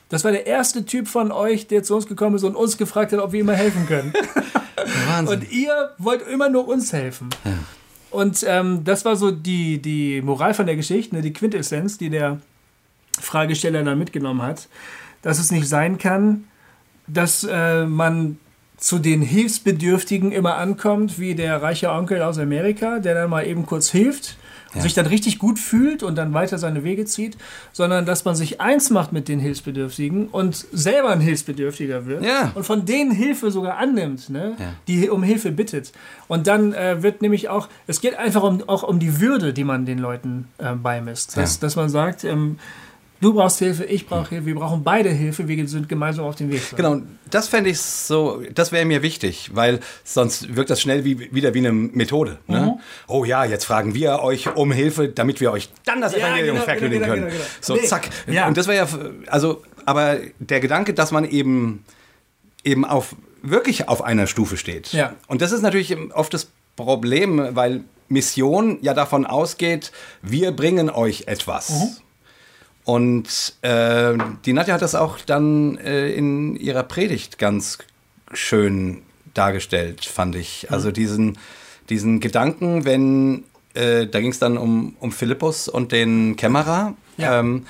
[0.09, 3.13] Das war der erste Typ von euch, der zu uns gekommen ist und uns gefragt
[3.13, 4.13] hat, ob wir ihm mal helfen können.
[5.07, 5.39] Wahnsinn.
[5.39, 7.29] Und ihr wollt immer nur uns helfen.
[8.15, 12.09] Und ähm, das war so die, die Moral von der Geschichte, ne, die Quintessenz, die
[12.09, 12.39] der
[13.19, 14.69] Fragesteller dann mitgenommen hat,
[15.21, 16.45] dass es nicht sein kann,
[17.07, 18.37] dass äh, man
[18.77, 23.65] zu den Hilfsbedürftigen immer ankommt, wie der reiche Onkel aus Amerika, der dann mal eben
[23.65, 24.37] kurz hilft
[24.75, 27.37] und sich dann richtig gut fühlt und dann weiter seine Wege zieht,
[27.73, 32.51] sondern dass man sich eins macht mit den Hilfsbedürftigen und selber ein Hilfsbedürftiger wird Ja.
[32.55, 34.53] und von denen Hilfe sogar annimmt, ne?
[34.59, 34.73] Ja.
[34.87, 35.91] die um Hilfe bittet.
[36.27, 39.63] Und dann äh, wird nämlich auch, es geht einfach um, auch um die Würde, die
[39.63, 41.37] man den Leuten äh, beimisst.
[41.37, 41.61] Dass, Ja.
[41.61, 42.57] dass man sagt, ähm,
[43.21, 46.51] du brauchst Hilfe, ich brauche Hilfe, wir brauchen beide Hilfe, wir sind gemeinsam auf dem
[46.51, 46.61] Weg.
[46.75, 51.33] Genau, das fände ich so, das wäre mir wichtig, weil sonst wirkt das schnell wie,
[51.33, 52.39] wieder wie eine Methode.
[52.47, 52.53] Mhm.
[52.55, 52.79] Ne?
[53.07, 56.55] Oh ja, jetzt fragen wir euch um Hilfe, damit wir euch dann das Ja, Evangelium
[56.55, 57.27] genau, verkündigen genau, können.
[57.27, 57.49] genau, genau.
[57.61, 58.09] So, Nee, zack.
[58.27, 58.47] ja.
[58.47, 61.83] Und das wäre ja, also, aber der Gedanke, dass man eben,
[62.63, 64.91] eben auf, wirklich auf einer Stufe steht.
[64.93, 65.13] Ja.
[65.27, 71.23] Und das ist natürlich oft das Problem, weil Mission ja davon ausgeht, wir bringen euch
[71.27, 71.69] etwas.
[71.69, 71.97] Mhm.
[72.85, 74.13] Und äh,
[74.45, 77.79] die Nadja hat das auch dann äh, in ihrer Predigt ganz
[78.31, 79.01] schön
[79.33, 80.67] dargestellt, fand ich.
[80.71, 81.37] Also diesen,
[81.89, 83.43] diesen Gedanken, wenn,
[83.73, 87.39] äh, da ging es dann um, um Philippus und den Kämmerer, Ja.
[87.39, 87.65] ähm,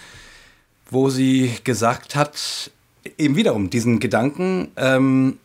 [0.91, 2.69] wo sie gesagt hat,
[3.17, 5.37] eben wiederum diesen Gedanken, ähm,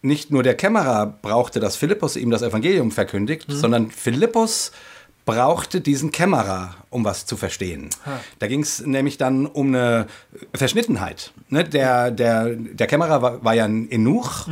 [0.00, 4.72] nicht nur der Kämmerer brauchte, dass Philippus ihm das Evangelium verkündigt, sondern Philippus
[5.28, 7.90] brauchte diesen Kämmerer, um was zu verstehen.
[8.38, 10.06] Da ging es nämlich dann um eine
[10.54, 11.32] Verschnittenheit.
[11.50, 11.64] Ne?
[11.64, 14.48] Der, der, der Kämmerer war, war ja ein Enuch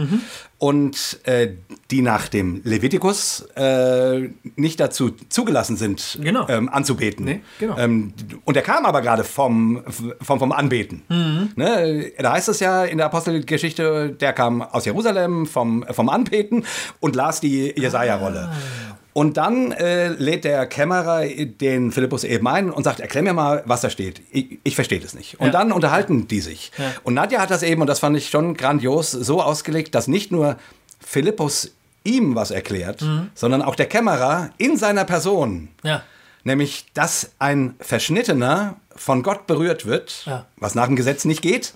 [0.59, 1.49] und äh,
[1.91, 6.47] die nach dem Levitikus äh, nicht dazu zugelassen sind, Genau.
[6.51, 7.25] ähm, anzubeten.
[7.25, 7.79] Nee, genau.
[7.79, 8.13] ähm,
[8.45, 9.83] und der kam aber gerade vom,
[10.21, 11.05] vom, vom Anbeten.
[11.09, 11.53] Mhm.
[11.57, 12.13] Ne?
[12.19, 16.65] Da heißt es ja in der Apostelgeschichte, der kam aus Jerusalem vom, vom Anbeten
[17.01, 18.51] und las die Jesaja-Rolle.
[18.53, 18.86] Ah.
[19.17, 23.63] Und dann äh, lädt der Kämmerer den Philippus eben ein und sagt, erklär mir mal,
[23.65, 24.21] was da steht.
[24.31, 25.41] Ich, ich verstehe das nicht.
[25.41, 25.53] Und Ja.
[25.53, 26.71] dann unterhalten die sich.
[26.77, 26.93] Ja.
[27.03, 30.33] Und Nadja hat das eben, und das fand ich schon grandios, so ausgelegt, dass nicht
[30.33, 30.57] nur
[31.01, 31.71] Philippus
[32.05, 33.31] ihm was erklärt, Mhm.
[33.35, 36.03] sondern auch der Kämmerer in seiner Person Ja.
[36.45, 40.45] nämlich dass ein Verschnittener von Gott berührt wird, Ja.
[40.59, 41.73] was nach dem Gesetz nicht geht,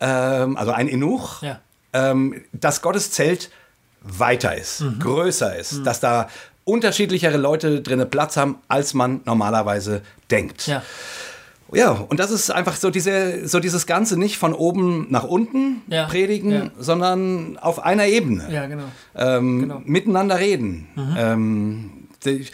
[0.00, 1.60] ähm, also ein Enuch, Ja.
[1.92, 3.50] ähm, dass Gottes Zelt
[4.02, 4.98] weiter ist, Mhm.
[5.00, 6.28] größer ist, dass da
[6.64, 10.66] unterschiedlichere Leute drinnen Platz haben, als man normalerweise denkt.
[10.66, 10.82] Ja.
[11.72, 15.82] Ja, und das ist einfach so, diese, so dieses Ganze nicht von oben nach unten
[15.86, 16.70] Ja, predigen, ja.
[16.78, 18.48] sondern auf einer Ebene.
[18.52, 18.84] Ja, genau.
[19.14, 19.82] Ähm, Genau.
[19.84, 20.88] Miteinander reden.
[21.16, 21.90] Ähm,
[22.24, 22.46] die,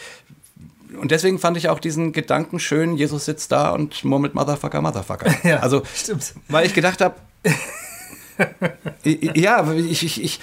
[1.01, 5.33] und deswegen fand ich auch diesen Gedanken schön, Jesus sitzt da und murmelt Motherfucker, Motherfucker.
[5.43, 6.33] Ja, also, stimmt.
[6.47, 7.15] weil ich gedacht habe,
[9.03, 10.39] ja, ich, ich, ich,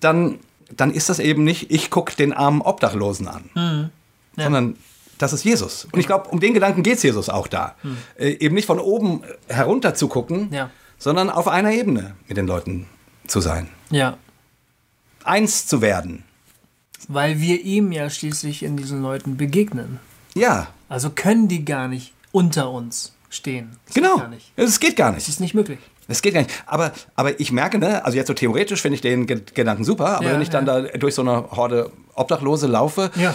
[0.00, 0.38] dann,
[0.74, 3.90] dann ist das eben nicht, ich gucke den armen Obdachlosen an, Mhm.
[4.36, 4.76] sondern
[5.18, 5.86] das ist Jesus.
[5.92, 7.76] Und ich glaube, um den Gedanken geht es Jesus auch da.
[8.18, 10.52] Äh, eben nicht von oben herunter zu gucken, Mhm.
[10.54, 10.70] Ja.
[10.98, 12.86] sondern auf einer Ebene mit den Leuten
[13.26, 13.68] zu sein.
[13.90, 14.16] Ja.
[15.24, 16.24] Eins zu werden.
[17.08, 20.00] Weil wir ihm ja schließlich in diesen Leuten begegnen.
[20.34, 23.76] Ja, Also können die gar nicht unter uns stehen.
[23.86, 24.14] Das genau.
[24.14, 24.52] Geht gar nicht.
[24.56, 25.28] Es geht gar nicht.
[25.28, 25.78] ist nicht möglich.
[26.12, 26.52] Es geht gar nicht.
[26.66, 30.16] Aber, aber ich merke, ne, also jetzt so theoretisch finde ich den Ge Gedanken super,
[30.16, 30.80] aber Ja, wenn ich dann ja.
[30.82, 33.34] da durch so eine Horde Obdachlose laufe, Ja.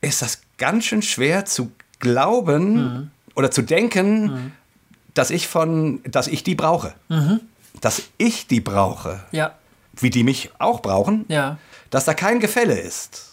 [0.00, 1.70] ist das ganz schön schwer zu
[2.00, 3.10] glauben Mhm.
[3.34, 4.52] oder zu denken,
[5.14, 6.94] dass ich von, dass ich die brauche.
[7.08, 7.40] Mhm.
[7.80, 9.52] Dass ich die brauche, Ja.
[10.00, 11.58] wie die mich auch brauchen, Ja.
[11.90, 13.31] dass da kein Gefälle ist.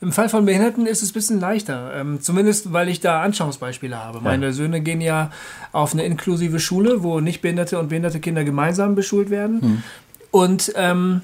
[0.00, 1.92] Im Fall von Behinderten ist es ein bisschen leichter.
[1.94, 4.20] Ähm, zumindest, weil ich da Anschauungsbeispiele habe.
[4.20, 5.32] Meine Söhne gehen ja
[5.72, 9.82] auf eine inklusive Schule, wo nicht behinderte und behinderte Kinder gemeinsam beschult werden.
[10.30, 11.22] Und ähm,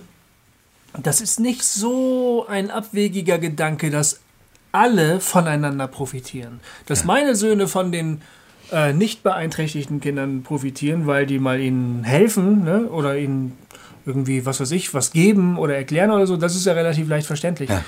[1.01, 4.21] das ist nicht so ein abwegiger Gedanke, dass
[4.73, 6.61] alle voneinander profitieren.
[6.87, 8.23] Dass meine Söhne von den
[8.73, 12.89] äh, nicht beeinträchtigten Kindern profitieren, weil die mal ihnen helfen ne?
[12.89, 13.53] oder ihnen
[14.07, 17.27] irgendwie, was weiß ich, was geben oder erklären oder so, das ist ja relativ leicht
[17.27, 17.71] verständlich.
[17.71, 17.85] Ja.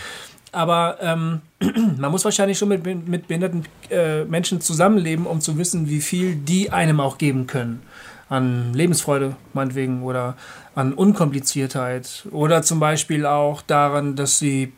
[0.56, 1.42] Aber ähm,
[1.98, 6.34] man muss wahrscheinlich schon mit, mit behinderten äh, Menschen zusammenleben, um zu wissen, wie viel
[6.34, 7.82] die einem auch geben können.
[8.30, 10.34] An Lebensfreude, meinetwegen, oder
[10.74, 12.26] an Unkompliziertheit.
[12.30, 14.72] Oder zum Beispiel auch daran, dass sie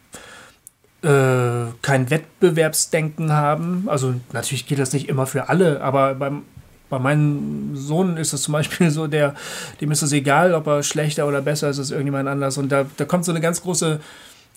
[1.03, 3.85] äh, kein Wettbewerbsdenken haben.
[3.87, 6.43] Also natürlich gilt das nicht immer für alle, aber beim,
[6.91, 9.37] bei meinem Sohn ist es zum Beispiel so, der,
[9.81, 12.59] dem ist es egal, ob er schlechter oder besser ist als irgendjemand anders.
[12.59, 14.01] Und da, da kommt so eine ganz große,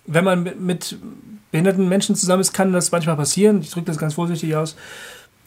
[0.05, 0.97] wenn man mit, mit
[1.51, 3.61] behinderten Menschen zusammen ist, kann das manchmal passieren.
[3.61, 4.75] Ich drücke das ganz vorsichtig aus.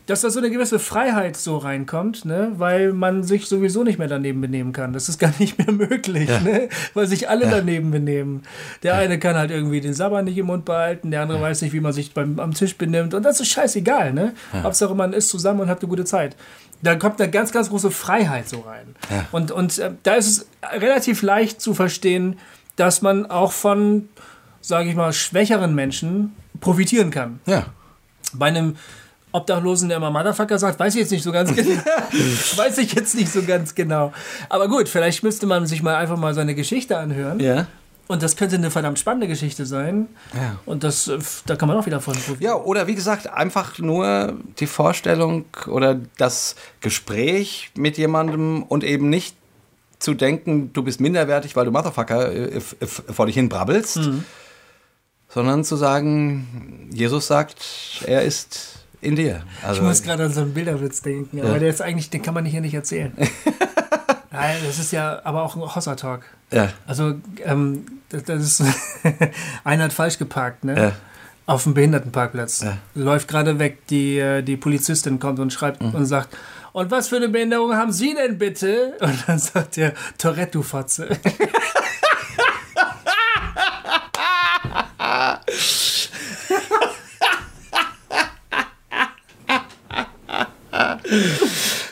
[0.07, 2.53] Dass da so eine gewisse Freiheit so reinkommt, ne?
[2.57, 4.93] weil man sich sowieso nicht mehr daneben benehmen kann.
[4.93, 6.69] Das ist gar nicht mehr möglich, ne?
[6.93, 8.43] weil sich alle daneben benehmen.
[8.83, 11.73] Der eine kann halt irgendwie den Sabber nicht im Mund behalten, der andere weiß nicht,
[11.73, 13.15] wie man sich beim, am Tisch benimmt.
[13.15, 14.13] Und das ist scheißegal.
[14.13, 14.35] Ne?
[14.63, 16.37] Hauptsache, man ist zusammen und hat eine gute Zeit.
[16.83, 18.95] Da kommt eine ganz, ganz große Freiheit so rein.
[19.33, 20.47] Und, und äh, da ist es
[20.81, 22.39] relativ leicht zu verstehen,
[22.77, 24.11] dass man auch von,
[24.67, 27.67] sage ich mal, schwächeren Menschen profitieren kann Ja.
[28.33, 28.77] bei einem
[29.33, 31.73] Obdachlosen, der immer Motherfucker sagt, weiß ich jetzt nicht so ganz genau.
[32.57, 34.12] weiß ich jetzt nicht so ganz genau.
[34.49, 37.41] Aber gut, vielleicht müsste man sich mal einfach mal seine Geschichte anhören.
[37.41, 37.67] Ja.
[38.07, 40.07] Und das könnte eine verdammt spannende Geschichte sein.
[40.35, 40.59] Ja.
[40.67, 42.43] Und das, äh, da kann man auch wieder von profitieren.
[42.43, 49.09] Ja, oder wie gesagt, einfach nur die Vorstellung oder das Gespräch mit jemandem und eben
[49.11, 49.35] nicht
[49.99, 52.77] zu denken, du bist minderwertig, weil du Motherfucker äh, f-
[53.11, 53.99] vor dich hin brabbelst,
[55.35, 57.57] sondern zu sagen, Jesus sagt,
[58.07, 59.43] er ist in dir.
[59.66, 62.32] Also, Ich muss gerade an so einen Bilderwitz denken, aber der ist eigentlich, den kann
[62.35, 63.12] man hier nicht erzählen.
[64.30, 66.22] Nein, das ist ja aber auch ein Hossa-Talk.
[66.53, 67.14] ja, Also,
[67.45, 68.62] ähm, das, das ist.
[69.64, 70.76] einer hat falsch geparkt, ne?
[70.80, 70.93] Ja.
[71.47, 72.62] Auf dem Behindertenparkplatz.
[72.62, 72.78] Ja.
[72.95, 75.95] Läuft gerade weg, die, äh, die Polizistin kommt und schreibt Mhm.
[75.95, 76.35] und sagt:
[76.72, 78.95] Und was für eine Behinderung haben Sie denn bitte?
[79.01, 81.09] Und dann sagt der Tourette, du Fotze.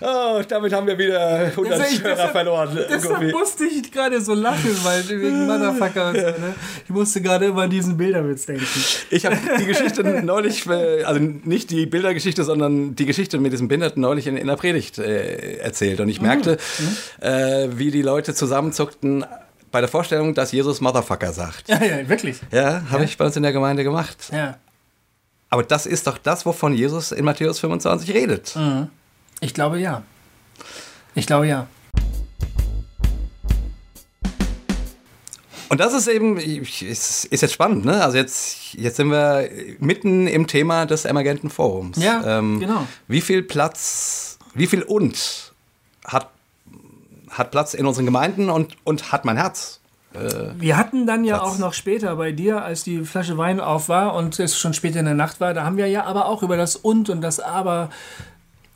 [0.00, 2.78] Oh, damit haben wir wieder 100 Das ist echt- Hörer deshalb- verloren.
[2.90, 3.32] Deshalb Gummi.
[3.32, 6.54] musste ich gerade so lachen, weil wegen Motherfucker und so, ne?
[6.84, 8.66] Ich musste gerade immer an diesen Bilderwitz denken.
[9.10, 13.68] Ich habe die Geschichte neulich, äh, also nicht die Bildergeschichte, sondern die Geschichte mit diesem
[13.68, 16.00] Behinderten neulich in, in der Predigt äh, erzählt.
[16.00, 16.58] Und ich merkte,
[17.20, 19.24] äh, wie die Leute zusammenzuckten
[19.70, 21.68] bei der Vorstellung, dass Jesus Motherfucker sagt.
[21.68, 22.38] Ja, ja, wirklich.
[22.50, 24.16] Ja, habe ich bei uns in der Gemeinde gemacht.
[24.32, 24.56] Ja.
[25.48, 28.54] Aber das ist doch das, wovon Jesus in Matthäus 25 redet.
[29.42, 30.04] Ich glaube ja.
[31.16, 31.66] Ich glaube ja.
[35.68, 38.04] Und das ist eben, ist, ist jetzt spannend, ne?
[38.04, 39.48] Also jetzt, jetzt sind wir
[39.80, 41.96] mitten im Thema des Emergenten Forums.
[42.00, 42.86] Ja, genau.
[43.08, 45.52] Wie viel Platz, wie viel und
[46.04, 46.30] hat,
[47.30, 49.80] hat Platz in unseren Gemeinden und, und hat mein Herz
[50.58, 51.48] Wir hatten dann ja Satz.
[51.48, 55.00] auch noch später bei dir, als die Flasche Wein auf war und es schon später
[55.00, 57.40] in der Nacht war, da haben wir ja aber auch über das Und und das
[57.40, 57.88] Aber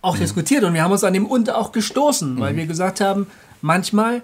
[0.07, 3.27] auch diskutiert und wir haben uns an dem Und auch gestoßen, weil wir gesagt haben,
[3.61, 4.23] manchmal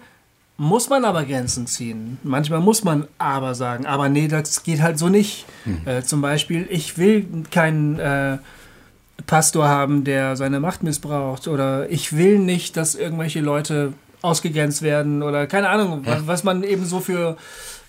[0.57, 2.19] muss man aber Grenzen ziehen.
[2.23, 5.45] Manchmal muss man aber sagen, aber nee, das geht halt so nicht.
[5.85, 8.39] Äh, zum Beispiel, ich will keinen äh,
[9.27, 15.23] Pastor haben, der seine Macht missbraucht oder ich will nicht, dass irgendwelche Leute ausgegrenzt werden
[15.23, 17.37] oder keine Ahnung, was, was man eben so für,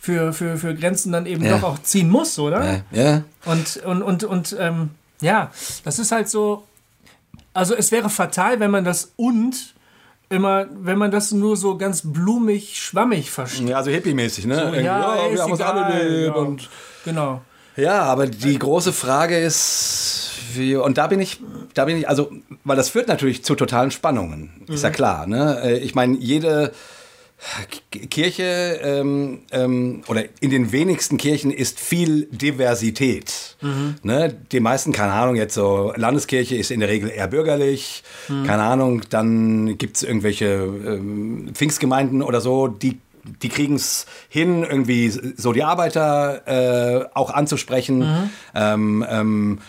[0.02, 1.58] für, für, für Grenzen dann eben Ja.
[1.58, 2.82] doch auch ziehen muss, oder?
[2.92, 3.24] Ja, ja.
[3.46, 4.90] Und, und, und, und ähm,
[5.22, 5.52] ja,
[5.84, 6.64] das ist halt so.
[7.54, 9.76] Also es wäre fatal, wenn man das und
[10.30, 13.70] immer, wenn man das nur so ganz blumig, schwammig versteht.
[13.70, 14.62] ja also hippie-mäßig, ne?
[14.62, 16.42] Irgendwie, ja, ist wir haben uns alle lieb ja.
[16.42, 16.70] und
[17.06, 17.42] Genau.
[17.76, 21.40] Ja, aber die große Frage ist, wie, und da bin ich,
[21.74, 22.32] da bin ich, also,
[22.64, 25.26] weil das führt natürlich zu totalen Spannungen, ist ja klar.
[25.26, 25.60] Ne?
[25.64, 26.72] Äh, Ich meine, jede
[28.10, 33.58] Kirche ähm, ähm, oder in den wenigsten Kirchen ist viel Diversität.
[34.04, 34.36] Ne?
[34.52, 39.02] Die meisten, keine Ahnung, jetzt so Landeskirche ist in der Regel eher bürgerlich, keine Ahnung,
[39.10, 43.00] dann gibt es irgendwelche ähm, Pfingstgemeinden oder so, die
[43.42, 48.30] die kriegen es hin, irgendwie so die Arbeiter äh, auch anzusprechen.
[48.54, 49.60] Ähm, ähm,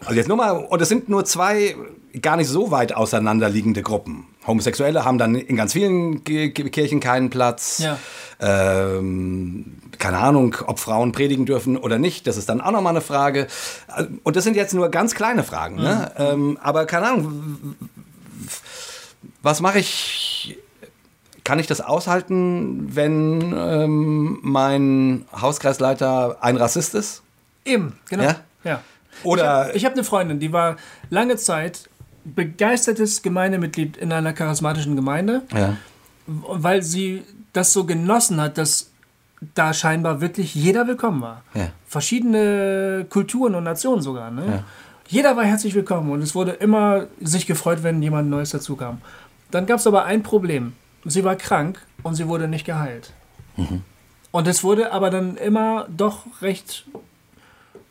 [0.00, 1.76] also jetzt nur mal, und es sind nur zwei
[2.20, 4.26] gar nicht so weit auseinanderliegende Gruppen.
[4.46, 7.78] Homosexuelle haben dann in ganz vielen Ki- Ki- Kirchen keinen Platz.
[7.78, 7.98] Ja.
[8.40, 13.00] Ähm, keine Ahnung, ob Frauen predigen dürfen oder nicht, das ist dann auch nochmal eine
[13.02, 13.46] Frage.
[14.24, 15.76] Und das sind jetzt nur ganz kleine Fragen.
[15.76, 16.10] Ne?
[16.18, 17.76] Ähm, aber keine Ahnung,
[19.42, 20.58] was mache ich?
[21.44, 27.22] Kann ich das aushalten, wenn ähm, mein Hauskreisleiter ein Rassist ist?
[27.64, 28.22] Eben, genau.
[28.24, 28.36] Ja?
[28.64, 28.80] ja.
[29.24, 30.76] Oder Ich habe eine Freundin, die war
[31.10, 31.88] lange Zeit
[32.24, 35.76] begeistertes Gemeindemitglied in einer charismatischen Gemeinde, ja.
[36.26, 38.90] weil sie das so genossen hat, dass
[39.54, 41.42] da scheinbar wirklich jeder willkommen war.
[41.54, 41.68] Ja.
[41.86, 44.30] Verschiedene Kulturen und Nationen sogar.
[44.30, 44.46] Ne?
[44.46, 44.64] Ja.
[45.08, 49.02] Jeder war herzlich willkommen und es wurde immer sich gefreut, wenn jemand Neues dazukam.
[49.50, 50.72] Dann gab es aber ein Problem.
[51.04, 53.12] Sie war krank und sie wurde nicht geheilt.
[53.56, 53.82] Mhm.
[54.30, 56.86] Und es wurde aber dann immer doch recht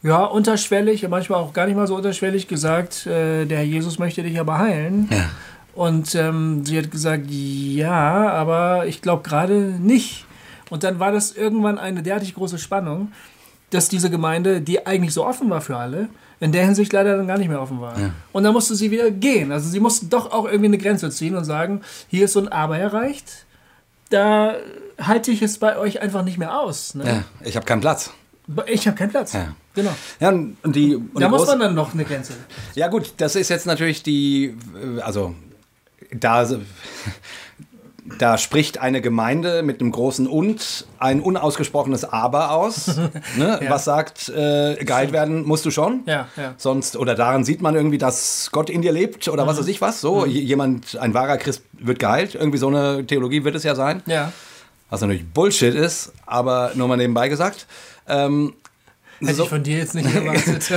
[0.04, 4.24] ja, unterschwellig, manchmal auch gar nicht mal so unterschwellig gesagt, äh, der Herr Jesus möchte
[4.24, 5.08] dich aber heilen.
[5.12, 5.30] Ja.
[5.74, 10.26] Und ähm, sie hat gesagt, ja, aber ich glaube gerade nicht.
[10.70, 13.12] Und dann war das irgendwann eine derartig große Spannung,
[13.70, 17.28] dass diese Gemeinde, die eigentlich so offen war für alle, in der Hinsicht leider dann
[17.28, 17.94] gar nicht mehr offen war.
[18.32, 19.52] Und dann musste sie wieder gehen.
[19.52, 22.48] Also sie musste doch auch irgendwie eine Grenze ziehen und sagen, hier ist so ein
[22.48, 23.46] Aber erreicht.
[24.10, 24.56] Da
[25.00, 26.96] halte ich es bei euch einfach nicht mehr aus.
[26.96, 27.06] Ne?
[27.06, 28.12] ja, ich habe keinen Platz.
[28.68, 29.34] Ich habe keinen Platz.
[29.34, 29.54] Ja.
[29.74, 29.92] Genau.
[30.20, 32.34] Ja, und die, und Da die muss man dann noch eine Grenze.
[32.76, 34.56] Ja gut, das ist jetzt natürlich die,
[35.02, 35.34] also
[36.14, 36.46] da,
[38.18, 42.88] da spricht eine Gemeinde mit einem großen Und ein unausgesprochenes Aber aus,
[43.38, 43.70] ne, Ja.
[43.70, 46.02] was sagt, äh, geheilt werden musst du schon.
[46.06, 46.54] Ja, ja.
[46.58, 49.48] Sonst, oder daran sieht man irgendwie, dass Gott in dir lebt oder Mhm.
[49.48, 50.02] was weiß ich was.
[50.02, 52.36] So, j- jemand, ein wahrer Christ wird geheilt.
[52.36, 54.02] Irgendwie so eine Theologie wird es ja sein.
[54.08, 54.34] Ja.
[54.90, 57.66] Was natürlich Bullshit ist, aber nur mal nebenbei gesagt.
[58.08, 58.54] Ähm,
[59.20, 60.72] Hätte so- ich von dir jetzt nicht erwartet.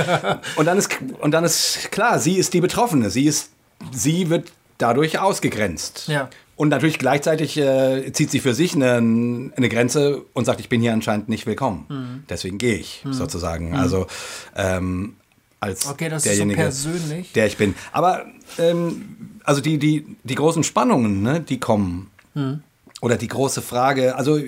[0.55, 3.09] und dann ist und dann ist klar, sie ist die Betroffene.
[3.09, 3.49] Sie ist,
[3.91, 6.07] sie wird dadurch ausgegrenzt.
[6.07, 6.29] Ja.
[6.57, 10.79] Und natürlich gleichzeitig äh, zieht sie für sich eine, eine Grenze und sagt, ich bin
[10.79, 11.85] hier anscheinend nicht willkommen.
[11.89, 12.23] Mhm.
[12.29, 13.75] Deswegen gehe ich sozusagen.
[13.75, 14.07] Also
[14.55, 15.15] ähm,
[15.59, 17.33] als Okay, das ist so derjenige, persönlich.
[17.33, 17.75] der ich bin.
[17.91, 18.25] Aber
[18.57, 22.09] ähm, also die, die, die großen Spannungen, ne, die kommen.
[22.35, 22.61] Mhm.
[23.01, 24.39] Oder die große Frage, also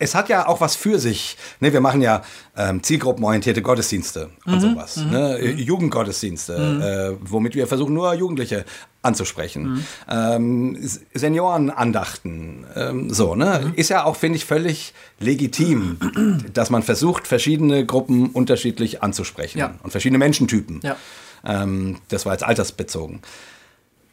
[0.00, 1.36] es hat ja auch was für sich.
[1.60, 2.22] Ne, wir machen ja
[2.56, 4.60] ähm, zielgruppenorientierte Gottesdienste und Mhm.
[4.60, 4.96] sowas.
[4.96, 5.38] Ne?
[5.38, 8.64] Äh, Jugendgottesdienste, äh, womit wir versuchen, nur Jugendliche
[9.02, 9.62] anzusprechen.
[9.74, 9.84] Mhm.
[10.10, 10.78] Ähm,
[11.14, 13.60] Seniorenandachten, ähm, so, ne?
[13.64, 13.74] Mhm.
[13.74, 15.98] Ist ja auch, finde ich, völlig legitim,
[16.54, 19.58] dass man versucht, verschiedene Gruppen unterschiedlich anzusprechen.
[19.58, 19.74] Ja.
[19.82, 20.80] Und verschiedene Menschentypen.
[20.82, 20.96] Ja.
[21.44, 23.20] Ähm, das war jetzt altersbezogen.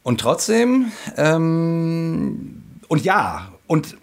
[0.04, 3.98] Und trotzdem, ähm, und ja, und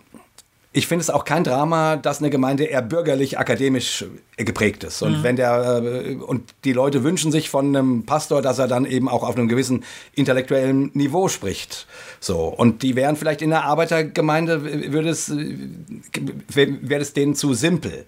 [0.77, 4.05] ich finde es auch kein Drama, dass eine Gemeinde eher bürgerlich, akademisch
[4.37, 5.03] geprägt ist.
[5.03, 8.85] Und wenn der äh, und die Leute wünschen sich von einem Pastor, dass er dann
[8.85, 11.87] eben auch auf einem gewissen intellektuellen Niveau spricht.
[12.19, 15.57] So und die wären vielleicht in der Arbeitergemeinde würde es äh,
[16.49, 18.05] wäre es denen zu simpel.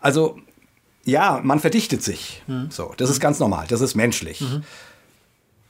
[0.00, 0.38] Also
[1.04, 2.42] ja, man verdichtet sich.
[2.70, 4.44] So, das ist ganz normal, das ist menschlich.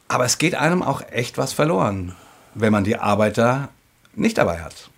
[0.09, 2.17] Aber es geht einem auch echt was verloren,
[2.55, 3.69] wenn man die Arbeiter
[4.15, 4.91] nicht dabei hat.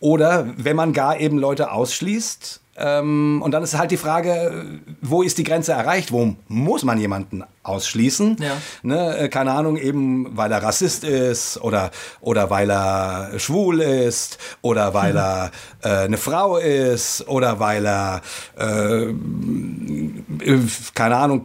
[0.00, 2.60] Oder wenn man gar eben Leute ausschließt.
[2.80, 6.12] Ähm, und dann ist halt die Frage, wo ist die Grenze erreicht?
[6.12, 8.36] Wo muss man jemanden ausschließen?
[8.38, 8.52] Ja.
[8.84, 11.90] Ne, äh, keine Ahnung, eben weil er Rassist ist oder,
[12.20, 15.18] oder weil er schwul ist oder weil Mhm.
[15.18, 15.50] er
[15.82, 18.20] äh, eine Frau ist oder weil er,
[18.56, 20.60] äh, äh,
[20.94, 21.42] keine Ahnung,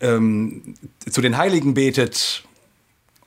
[0.00, 0.74] ähm,
[1.08, 2.42] zu den Heiligen betet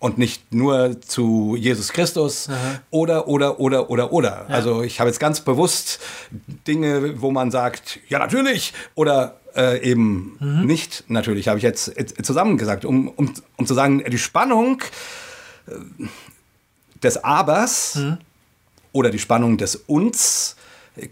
[0.02, 2.49] und nicht nur zu Jesus Christus
[2.89, 4.49] oder, oder, oder, oder, oder.
[4.49, 5.99] Also ich habe jetzt ganz bewusst
[6.68, 12.08] Dinge, wo man sagt, ja natürlich oder äh, eben nicht natürlich, habe ich jetzt äh,
[12.24, 14.82] zusammengesagt, um, um, um zu sagen, die Spannung
[15.68, 15.74] äh,
[17.04, 17.99] des Abers
[18.93, 20.56] oder die Spannung des Uns
[20.95, 21.10] äh,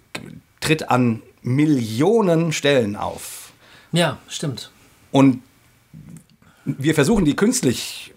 [0.61, 3.51] tritt an Millionen Stellen auf.
[3.91, 4.71] Ja, stimmt.
[5.11, 5.43] Und
[6.65, 8.13] wir versuchen die künstlich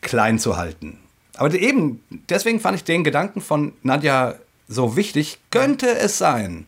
[0.00, 0.98] klein zu halten.
[1.36, 4.34] Aber eben, deswegen fand ich den Gedanken von Nadja
[4.68, 5.38] so wichtig.
[5.50, 6.66] Könnte es sein,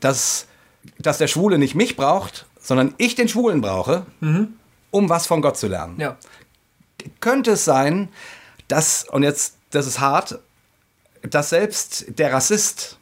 [0.00, 0.46] dass,
[0.98, 4.06] dass der Schwule nicht mich braucht, sondern ich den Schwulen brauche,
[4.90, 6.00] um was von Gott zu lernen?
[6.00, 6.16] Ja.
[7.20, 8.08] Könnte es sein,
[8.68, 10.40] dass, und jetzt, das ist hart,
[11.22, 12.98] dass selbst der Rassist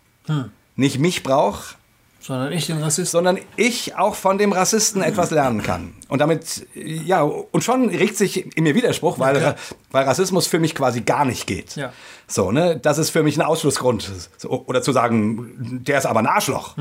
[0.76, 1.77] nicht mich braucht,
[2.28, 3.06] Sondern ich den Rassisten.
[3.06, 5.94] sondern ich auch von dem Rassisten etwas lernen kann.
[6.08, 9.54] Und damit, ja, und schon regt sich in mir Widerspruch, weil, klar.
[9.92, 11.74] weil Rassismus für mich quasi gar nicht geht.
[11.76, 11.90] Ja.
[12.26, 14.12] So, ne, das ist für mich ein Ausschlussgrund.
[14.46, 16.76] Oder zu sagen, der ist aber ein Arschloch.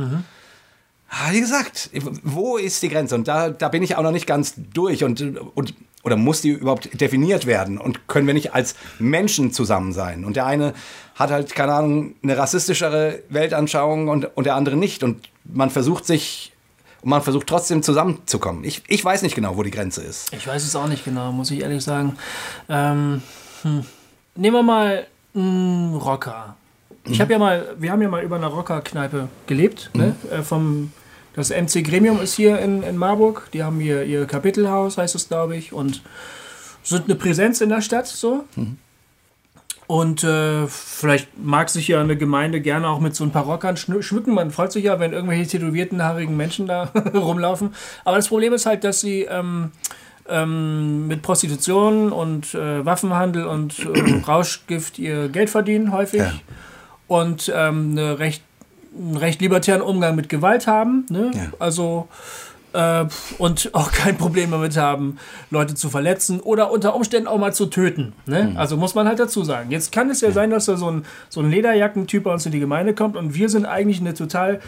[1.09, 1.91] Ah, Wie gesagt,
[2.23, 3.15] wo ist die Grenze?
[3.15, 5.05] Und da, da bin ich auch noch nicht ganz durch.
[5.05, 5.21] Und,
[5.55, 7.77] und, oder muss die überhaupt definiert werden?
[7.77, 10.25] Und können wir nicht als Menschen zusammen sein?
[10.25, 10.73] Und der eine
[11.15, 15.03] hat halt, keine Ahnung, eine rassistischere Weltanschauung und, und der andere nicht.
[15.03, 16.53] Und man versucht sich,
[17.03, 18.63] man versucht trotzdem zusammenzukommen.
[18.63, 20.33] Ich, ich weiß nicht genau, wo die Grenze ist.
[20.33, 22.17] Ich weiß es auch nicht genau, muss ich ehrlich sagen.
[22.69, 23.21] Ähm,
[23.63, 23.85] hm.
[24.35, 26.55] Nehmen wir mal einen Rocker.
[27.05, 29.89] Ich habe ja mal, wir haben ja mal über einer Rockerkneipe gelebt.
[29.93, 30.15] Ne?
[30.29, 30.91] Äh, vom,
[31.33, 33.49] das MC Gremium ist hier in, in Marburg.
[33.53, 36.01] Die haben hier ihr Kapitelhaus, heißt es, glaube ich, und
[36.83, 38.43] sind eine Präsenz in der Stadt so.
[39.87, 43.77] Und äh, vielleicht mag sich ja eine Gemeinde gerne auch mit so ein paar Rockern
[43.77, 44.33] schmücken.
[44.33, 46.83] Man freut sich ja, wenn irgendwelche tätowierten, haarigen Menschen da
[47.13, 47.73] rumlaufen.
[48.03, 49.71] Aber das Problem ist halt, dass sie ähm,
[50.27, 56.19] ähm, mit Prostitution und äh, Waffenhandel und äh, Rauschgift ihr Geld verdienen häufig.
[56.19, 56.33] Ja.
[57.07, 58.43] Und ähm, eine recht,
[58.93, 61.05] einen recht libertären Umgang mit Gewalt haben.
[61.09, 61.31] Ne?
[61.33, 61.41] Ja.
[61.59, 62.09] Also
[62.73, 63.05] äh,
[63.37, 65.17] und auch kein Problem damit haben,
[65.49, 68.13] Leute zu verletzen oder unter Umständen auch mal zu töten.
[68.25, 68.53] Ne?
[68.55, 69.71] Also muss man halt dazu sagen.
[69.71, 72.51] Jetzt kann es ja, sein, dass da so ein, so ein Lederjackentyp bei uns in
[72.51, 74.59] die Gemeinde kommt und wir sind eigentlich eine total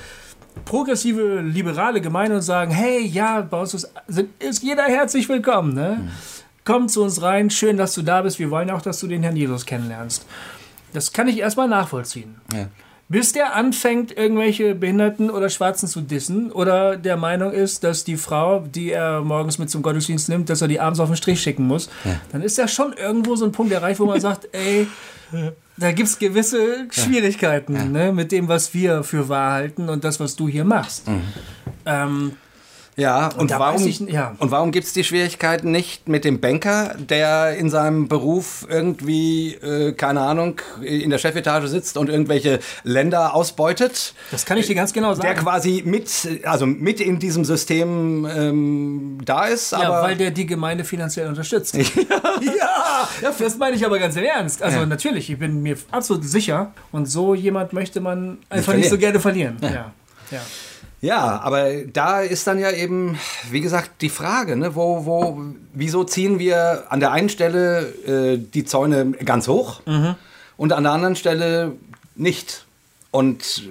[0.66, 3.92] progressive, liberale Gemeinde und sagen, hey, ja, bei uns ist,
[4.40, 5.74] ist jeder herzlich willkommen.
[5.74, 6.10] Ne?
[6.66, 8.40] Komm zu uns rein, schön, dass du da bist.
[8.40, 10.26] Wir wollen auch, dass du den Herrn Jesus kennenlernst.
[10.94, 12.36] Das kann ich erstmal nachvollziehen.
[12.54, 12.68] Ja.
[13.12, 18.18] Bis der anfängt, irgendwelche Behinderten oder Schwarzen zu dissen oder der Meinung ist, dass die
[18.18, 21.42] Frau, die er morgens mit zum Gottesdienst nimmt, dass er die abends auf den Strich
[21.42, 21.90] schicken muss,
[22.32, 24.88] dann ist ja schon irgendwo so ein Punkt erreicht, wo man sagt, ey,
[25.78, 30.20] da gibt es gewisse Schwierigkeiten Ne, mit dem, was wir für wahr halten und das,
[30.20, 31.08] was du hier machst.
[31.88, 32.34] Ähm,
[33.00, 34.36] Ja, und, da warum, ich ja.
[34.40, 39.54] und warum gibt es die Schwierigkeiten nicht mit dem Banker, der in seinem Beruf irgendwie,
[39.56, 44.14] äh, keine Ahnung, in der Chefetage sitzt und irgendwelche Länder ausbeutet?
[44.32, 45.40] das kann ich dir ganz genau Der sagen.
[45.40, 46.10] quasi mit,
[46.44, 51.76] also mit in diesem System ähm, da ist, Ja, weil der die Gemeinde finanziell unterstützt.
[51.78, 53.08] ja,
[53.40, 54.62] das meine ich aber ganz im Ernst.
[54.62, 54.86] Also Ja.
[54.86, 56.74] natürlich, ich bin mir absolut sicher.
[56.92, 58.90] Und so jemand möchte man einfach nicht, verlieren.
[58.90, 59.58] so gerne verlieren.
[59.62, 59.92] Ja.
[60.32, 60.42] Ja.
[61.02, 63.18] Ja, aber da ist dann ja eben,
[63.50, 65.42] wie gesagt, die Frage, ne, wo, wo,
[65.74, 69.82] wieso ziehen wir an der einen Stelle äh, die Zäune ganz hoch
[70.58, 71.74] und an der anderen Stelle
[72.16, 72.66] nicht?
[73.12, 73.64] Und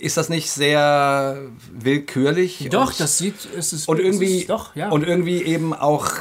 [0.00, 1.38] ist das nicht sehr
[1.72, 2.68] willkürlich?
[2.70, 4.88] Doch, und, das sieht es ist und irgendwie es ist, doch, ja.
[4.90, 6.12] und irgendwie eben auch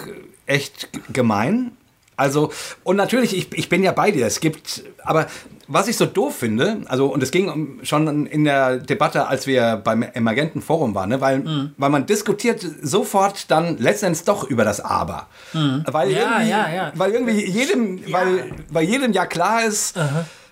[0.46, 1.77] echt gemein.
[2.18, 2.52] Also,
[2.84, 4.26] und natürlich, ich, ich bin ja bei dir.
[4.26, 5.28] Es gibt, aber
[5.68, 9.76] was ich so doof finde, also, und es ging schon in der Debatte, als wir
[9.84, 11.74] beim Emergenten Forum waren, ne, weil, Mhm.
[11.78, 15.28] weil man diskutiert sofort dann letztendlich doch über das Aber.
[15.54, 16.14] Weil, Mhm.
[16.16, 16.92] Ja, irgendwie, ja, ja.
[16.96, 19.96] weil irgendwie jedem, weil, weil jedem ja klar ist,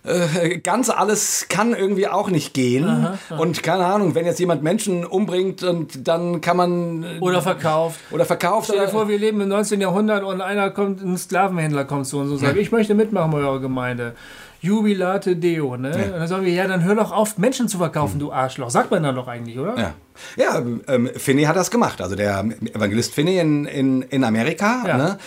[0.06, 3.08] äh, ganz alles kann irgendwie auch nicht gehen.
[3.38, 7.04] Und keine Ahnung, wenn jetzt jemand Menschen umbringt und dann kann man.
[7.04, 8.00] äh, Oder verkauft.
[8.12, 8.66] oder verkauft.
[8.68, 9.82] Stell dir Oder, vor, wir leben im 19.
[9.82, 13.40] Jahrhundert und einer kommt, ein Sklavenhändler kommt zu uns und sagt, ich möchte mitmachen bei
[13.40, 14.14] eurer Gemeinde.
[14.66, 15.90] Jubilate Deo, ne?
[16.14, 18.70] Und dann sagen wir, ja, dann hör doch auf, Menschen zu verkaufen, du Arschloch.
[18.70, 19.78] Sagt man dann doch eigentlich, oder?
[19.78, 19.94] Ja,
[20.38, 22.02] ja ähm, Finney hat das gemacht.
[22.02, 22.40] Also der
[22.74, 24.98] Evangelist Finney in, in, in Amerika, Ja.
[24.98, 25.18] ne,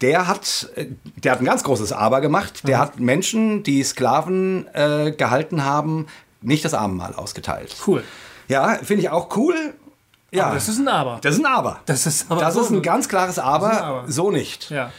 [0.00, 0.86] der, hat, äh,
[1.16, 2.66] der hat ein ganz großes Aber gemacht.
[2.66, 6.06] Der hat Menschen, die Sklaven äh, gehalten haben,
[6.40, 7.76] nicht das Abendmahl ausgeteilt.
[7.86, 8.02] Cool.
[8.48, 9.54] Ja, finde ich auch cool.
[10.30, 11.18] Ja, Aber das ist ein Aber.
[11.22, 11.80] das ist ein Aber.
[11.86, 14.04] Das ist aber Das so ist ein ganz klares Aber, Aber.
[14.08, 14.70] so nicht.
[14.70, 14.92] Ja.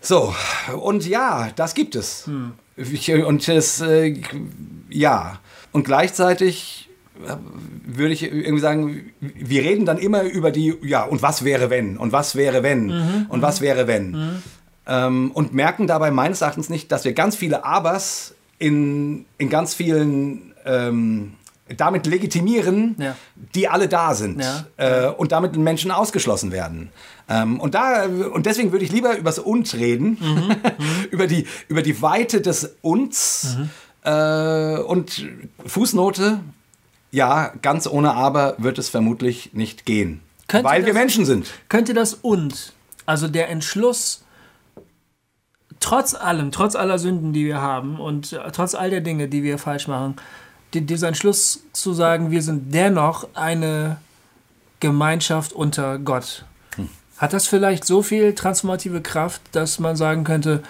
[0.00, 0.34] So,
[0.80, 2.28] und ja, das gibt es.
[2.76, 4.20] Ich, und es, äh,
[4.90, 5.38] ja.
[5.72, 6.88] Und gleichzeitig
[7.26, 7.36] äh,
[7.84, 11.96] würde ich irgendwie sagen, wir reden dann immer über die, ja, und was wäre wenn?
[11.96, 12.90] Und was wäre wenn?
[13.28, 14.42] Und was wäre wenn?
[14.86, 19.74] Ähm, und merken dabei meines Erachtens nicht, dass wir ganz viele Abers in, in ganz
[19.74, 21.34] vielen ähm,
[21.76, 23.16] damit legitimieren, Ja.
[23.54, 24.66] die alle da sind Ja.
[24.76, 26.90] äh, und damit Menschen ausgeschlossen werden.
[27.28, 30.18] Ähm, und, da, und deswegen würde ich lieber über das Und reden,
[31.10, 33.56] über, die, über die Weite des Uns.
[34.02, 35.26] Äh, und
[35.64, 36.40] Fußnote,
[37.10, 40.20] ja, ganz ohne Aber wird es vermutlich nicht gehen.
[40.48, 41.46] Könnte weil wir das- Menschen sind.
[41.70, 42.74] Könnte das und,
[43.06, 44.22] also der Entschluss,
[45.80, 49.58] trotz allem, trotz aller Sünden, die wir haben und trotz all der Dinge, die wir
[49.58, 50.16] falsch machen,
[50.80, 53.98] dieser Entschluss zu sagen, wir sind dennoch eine
[54.80, 56.44] Gemeinschaft unter Gott.
[57.16, 60.62] Hat das vielleicht so viel transformative Kraft, dass man sagen könnte,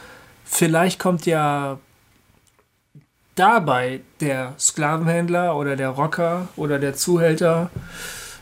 [0.45, 1.79] vielleicht kommt ja
[3.35, 7.71] dabei der Sklavenhändler oder der Rocker oder der Zuhälter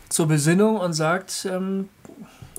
[0.08, 1.88] zur Besinnung und sagt, ähm,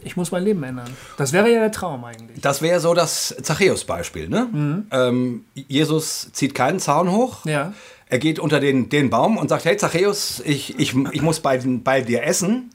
[0.01, 0.89] ich muss mein Leben ändern.
[1.17, 2.41] Das wäre ja der Traum eigentlich.
[2.41, 4.29] Das wäre so das Zachäus-Beispiel.
[4.29, 4.47] Ne?
[4.91, 7.45] Ähm, Jesus zieht keinen Zaun hoch.
[7.45, 7.73] Ja.
[8.13, 11.57] Er geht unter den, den Baum und sagt, hey Zachäus, ich, ich, ich muss bei,
[11.57, 12.69] bei dir essen.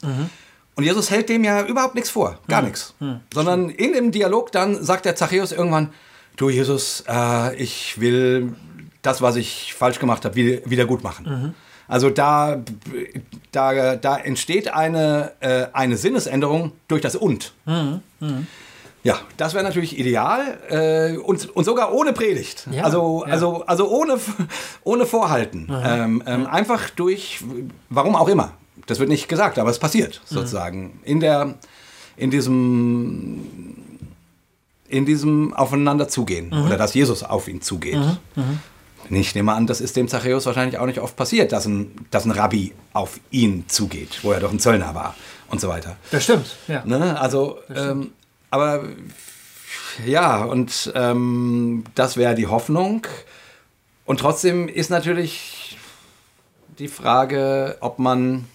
[0.75, 2.93] Und Jesus hält dem ja überhaupt nichts vor, gar nichts.
[3.33, 5.93] Sondern in dem Dialog dann sagt der Zachäus irgendwann,
[6.35, 8.51] du Jesus, äh, ich will
[9.01, 11.23] das, was ich falsch gemacht habe, wieder, wieder gut machen.
[11.87, 12.61] Also da,
[13.53, 17.53] da, da entsteht eine, äh, eine Sinnesänderung durch das Und.
[19.03, 22.67] Ja, das wäre natürlich ideal äh, und, und sogar ohne Predigt.
[22.71, 23.33] Ja, also, ja.
[23.33, 24.17] also, also ohne,
[24.83, 25.71] ohne Vorhalten.
[25.83, 27.43] Ähm, ähm, Einfach durch,
[27.89, 28.53] warum auch immer.
[28.87, 30.99] Das wird nicht gesagt, aber es passiert sozusagen.
[31.03, 31.55] In, der,
[32.17, 33.75] in diesem
[34.89, 37.99] in diesem Aufeinander zugehen oder dass Jesus auf ihn zugeht.
[39.11, 42.25] Ich nehme an, das ist dem Zachäus wahrscheinlich auch nicht oft passiert, dass ein, dass
[42.25, 45.15] ein Rabbi auf ihn zugeht, wo er doch ein Zöllner war
[45.49, 45.95] und so weiter.
[46.11, 46.83] Das stimmt, ja.
[46.85, 47.19] Ne?
[47.19, 48.11] Also, ähm,
[48.51, 48.85] aber
[50.05, 53.05] ja, und ähm, das wäre die Hoffnung.
[54.05, 55.77] Und trotzdem ist natürlich
[56.79, 58.45] die Frage, ob man.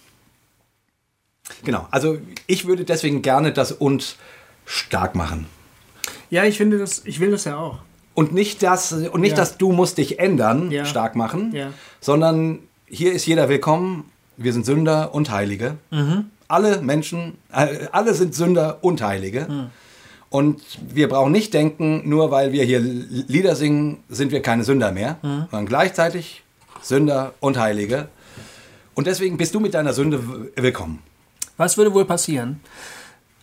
[1.65, 4.17] Genau, also ich würde deswegen gerne das und
[4.65, 5.47] stark machen.
[6.31, 7.79] Ja, ich finde das, ich will das ja auch.
[8.15, 9.37] Und nicht das, und nicht Ja.
[9.37, 10.87] das du musst dich ändern, Ja.
[10.87, 11.73] stark machen, Ja.
[12.01, 14.11] sondern hier ist jeder willkommen.
[14.37, 15.77] Wir sind Sünder und Heilige.
[15.91, 16.31] Mhm.
[16.49, 19.47] Alle Menschen, äh, alle sind Sünder und Heilige.
[19.49, 19.71] Mhm.
[20.35, 20.61] Und
[20.93, 25.19] wir brauchen nicht denken, nur weil wir hier Lieder singen, sind wir keine Sünder mehr,
[25.23, 25.47] Mhm.
[25.49, 26.43] sondern gleichzeitig
[26.83, 28.09] Sünder und Heilige.
[28.95, 30.19] Und deswegen bist du mit deiner Sünde
[30.57, 31.05] willkommen.
[31.57, 32.59] Was würde wohl passieren?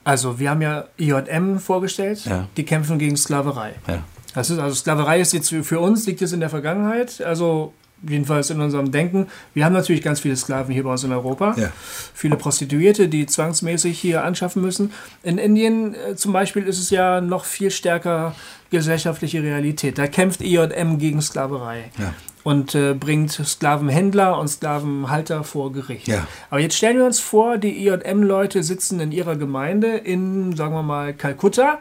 [0.04, 2.50] Also, wir haben ja IJM vorgestellt, Ja.
[2.58, 3.76] die kämpfen gegen Sklaverei.
[3.88, 4.04] Ja.
[4.34, 7.74] Das ist, also Sklaverei ist jetzt für für uns, liegt es in der Vergangenheit, also
[8.08, 9.28] jedenfalls in unserem Denken.
[9.54, 11.56] Wir haben natürlich ganz viele Sklaven hier bei uns in Europa.
[11.58, 11.72] Ja.
[12.14, 14.92] Viele Prostituierte, die zwangsmäßig hier anschaffen müssen.
[15.24, 18.36] In Indien äh, zum Beispiel ist es ja noch viel stärker
[18.70, 19.98] gesellschaftliche Realität.
[19.98, 21.92] Da kämpft IJM gegen Sklaverei.
[22.00, 22.14] Ja.
[22.44, 26.08] Und äh, bringt Sklavenhändler und Sklavenhalter vor Gericht.
[26.08, 26.26] Ja.
[26.50, 30.82] Aber jetzt stellen wir uns vor, die IJM-Leute sitzen in ihrer Gemeinde in, sagen wir
[30.82, 31.78] mal, Kalkutta.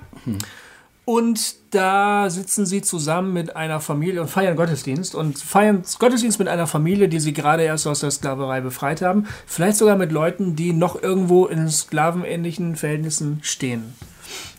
[1.11, 6.47] Und da sitzen sie zusammen mit einer Familie und feiern Gottesdienst und feiern Gottesdienst mit
[6.47, 9.27] einer Familie, die sie gerade erst aus der Sklaverei befreit haben.
[9.45, 13.93] Vielleicht sogar mit Leuten, die noch irgendwo in sklavenähnlichen Verhältnissen stehen.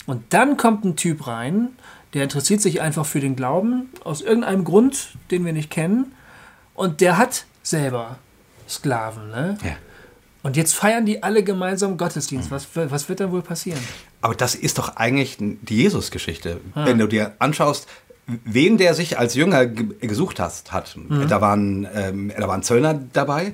[0.06, 1.70] Und dann kommt ein Typ rein,
[2.14, 6.12] der interessiert sich einfach für den Glauben aus irgendeinem Grund, den wir nicht kennen.
[6.74, 8.18] Und der hat selber
[8.68, 9.30] Sklaven.
[9.30, 9.58] Ne?
[9.64, 9.78] Ja.
[10.44, 12.52] Und jetzt feiern die alle gemeinsam Gottesdienst.
[12.52, 13.80] Was, was wird dann wohl passieren?
[14.22, 16.62] Aber das ist doch eigentlich die Jesus-Geschichte.
[16.76, 16.86] Ah.
[16.86, 17.88] Wenn du dir anschaust,
[18.46, 20.96] wen der sich als Jünger ge gesucht hast, hat.
[20.96, 21.28] Mhm.
[21.28, 23.54] Da, waren, ähm, da war ein Zöllner dabei,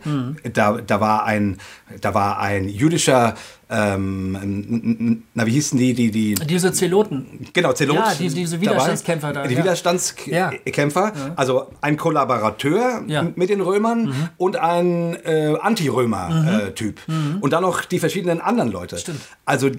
[0.54, 1.58] da, da, war ein,
[2.02, 3.34] da war ein jüdischer,
[3.70, 7.48] ähm, na wie hießen die, die, die Diese Zeloten.
[7.54, 7.96] Genau, Zelot.
[7.98, 8.72] Ja, diese- diese dabei.
[8.72, 9.60] Widerstandskämpfer da, Die ja.
[9.62, 11.14] Widerstandskämpfer.
[11.36, 13.24] Also ein Kollaborateur Ja.
[13.24, 13.34] Mhm.
[13.36, 17.00] mit den Römern und ein äh, Anti-Römer-Typ.
[17.42, 18.98] Und dann noch die verschiedenen anderen Leute.
[18.98, 19.22] Stimmt.
[19.46, 19.70] Also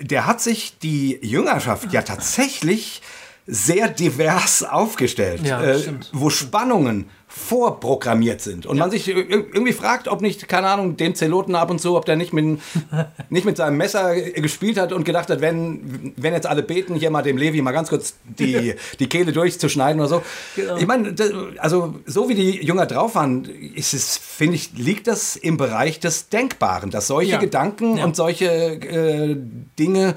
[0.00, 3.02] der hat sich die Jüngerschaft ja tatsächlich
[3.50, 5.80] sehr divers aufgestellt, Ja, äh,
[6.12, 11.14] wo Spannungen vorprogrammiert sind und man sich ir- irgendwie fragt, ob nicht, keine Ahnung, dem
[11.14, 12.58] Zeloten ab und zu, ob der nicht mit,
[13.30, 17.10] nicht mit seinem Messer gespielt hat und gedacht hat, wenn, wenn jetzt alle beten, hier
[17.10, 20.22] mal dem Levi mal ganz kurz die, die Kehle durchzuschneiden oder so.
[20.56, 20.76] Genau.
[20.76, 21.14] Ich meine,
[21.58, 23.44] also so wie die Jünger drauf waren,
[23.74, 27.38] ist es, finde ich, liegt das im Bereich des Denkbaren, dass solche Ja.
[27.38, 28.04] Gedanken Ja.
[28.04, 29.36] und solche äh,
[29.78, 30.14] Dinge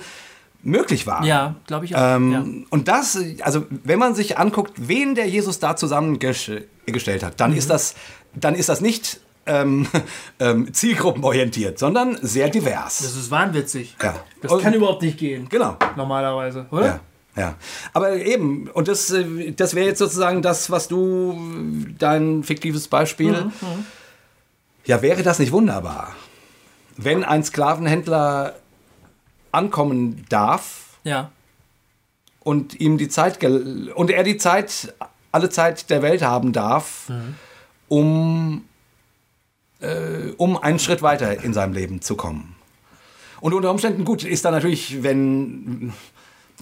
[0.63, 1.23] möglich waren.
[1.25, 2.15] Ja, glaube ich auch.
[2.15, 2.45] Ähm, ja.
[2.69, 7.37] Und das, also wenn man sich anguckt, wen der Jesus da zusammengestellt hat, Mhm.
[7.37, 7.95] dann ist das,
[8.33, 9.87] dann ist das nicht ähm,
[10.39, 12.99] ähm, zielgruppenorientiert, sondern sehr divers.
[12.99, 13.95] Das ist wahnwitzig.
[14.01, 14.15] Ja.
[14.41, 15.47] Das Und- kann überhaupt nicht gehen.
[15.49, 15.77] Genau.
[15.95, 16.85] Normalerweise, oder?
[16.85, 16.99] Ja,
[17.41, 17.55] ja.
[17.93, 21.35] Aber eben, und das, äh, das wäre jetzt sozusagen das, was du,
[21.97, 23.31] dein fiktives Beispiel.
[23.31, 23.85] Mhm,
[24.85, 26.15] Ja, wäre das nicht wunderbar,
[26.97, 28.55] wenn ein Sklavenhändler
[29.51, 31.31] ankommen darf Ja.
[32.41, 34.93] und ihm die Zeit und er die Zeit
[35.31, 37.09] alle Zeit der Welt haben darf,
[37.87, 38.65] um
[39.81, 42.55] äh, um einen Schritt weiter in seinem Leben zu kommen.
[43.39, 45.93] Und unter Umständen gut ist da natürlich, wenn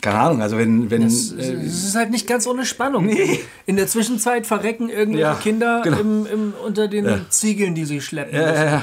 [0.02, 3.06] keine Ahnung, also wenn wenn Es, äh, es ist halt nicht ganz ohne Spannung.
[3.08, 3.42] Nee.
[3.66, 6.00] In der Zwischenzeit verrecken irgendwelche Ja, Kinder genau.
[6.00, 8.34] im, im, unter den Ziegeln, die sie schleppen.
[8.40, 8.80] äh,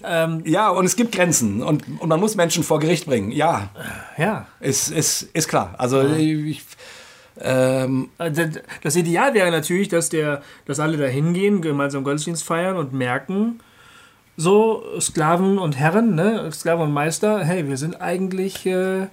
[0.00, 0.46] müssen.
[0.46, 3.30] äh, ja und es gibt Grenzen und, und man muss Menschen vor Gericht bringen.
[3.32, 3.70] Ja,
[4.16, 4.46] ja.
[4.60, 5.74] ist ist ist klar.
[5.78, 6.62] Also ich,
[7.40, 8.42] ähm, Also
[8.82, 13.60] Das Ideal wäre natürlich, dass, der, dass alle da hingehen, gemeinsam Gottesdienst feiern und merken,
[14.36, 19.08] so Sklaven und Herren, ne, Sklaven und Meister, hey, wir sind eigentlich äh,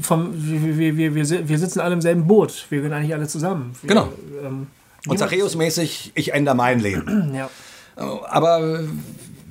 [0.00, 3.74] vom, wir, wir, wir, wir sitzen alle im selben Boot, wir gehören eigentlich alle zusammen.
[3.82, 4.12] Wir, Genau.
[4.42, 4.66] Ähm,
[5.06, 7.34] und Zachäus-mäßig, ich ändere mein Leben.
[7.34, 7.50] ja.
[7.96, 8.80] Aber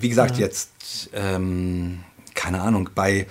[0.03, 2.03] wie gesagt, jetzt, ähm,
[2.35, 3.25] keine Ahnung, bei,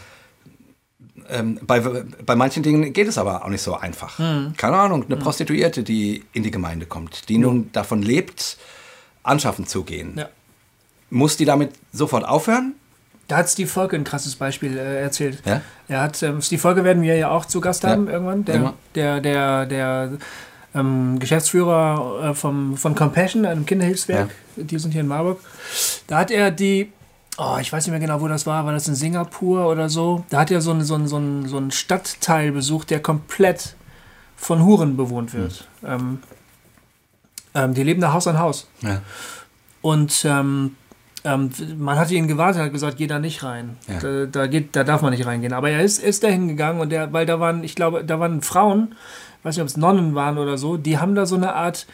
[1.29, 4.19] ähm, bei, bei manchen Dingen geht es aber auch nicht so einfach.
[4.19, 4.55] Hm.
[4.57, 8.57] Keine Ahnung, eine Prostituierte, die in die Gemeinde kommt, die nun davon lebt,
[9.23, 10.15] anschaffen zu gehen.
[10.17, 10.29] Ja.
[11.11, 12.75] Muss die damit sofort aufhören?
[13.29, 15.43] Da hat Steve Volke ein krasses Beispiel äh, erzählt.
[15.45, 15.61] Ja?
[15.89, 18.45] Er hat, ähm, Steve Volke werden wir ja auch zu Gast haben Ja, irgendwann.
[18.45, 18.75] Der, irgendwann.
[18.95, 20.13] der, der, der
[20.75, 25.41] ähm, Geschäftsführer äh, vom, von Compassion, einem Kinderhilfswerk, die sind hier in Marburg.
[26.07, 26.91] Da hat er die,
[27.39, 30.25] oh, ich weiß nicht mehr genau, wo das war, war das in Singapur oder so?
[30.31, 33.75] Da hat er so einen so einen- so einen- so einen Stadtteil besucht, der komplett
[34.37, 35.69] von Huren bewohnt wird.
[35.87, 36.21] Ähm,
[37.55, 38.67] ähm, die leben da Haus an Haus.
[38.81, 39.03] Ja.
[39.83, 40.77] Und ähm,
[41.25, 43.77] ähm, man hatte ihn gewartet, hat gesagt, geh da nicht rein.
[43.89, 43.99] Ja.
[44.01, 45.53] Da, da, geht, da darf man nicht reingehen.
[45.53, 48.43] Aber er ist, ist da hingegangen und der, weil da waren, ich glaube, da waren
[48.43, 48.95] Frauen,
[49.43, 51.87] weiß nicht, ob es Nonnen waren oder so, die haben da so eine Art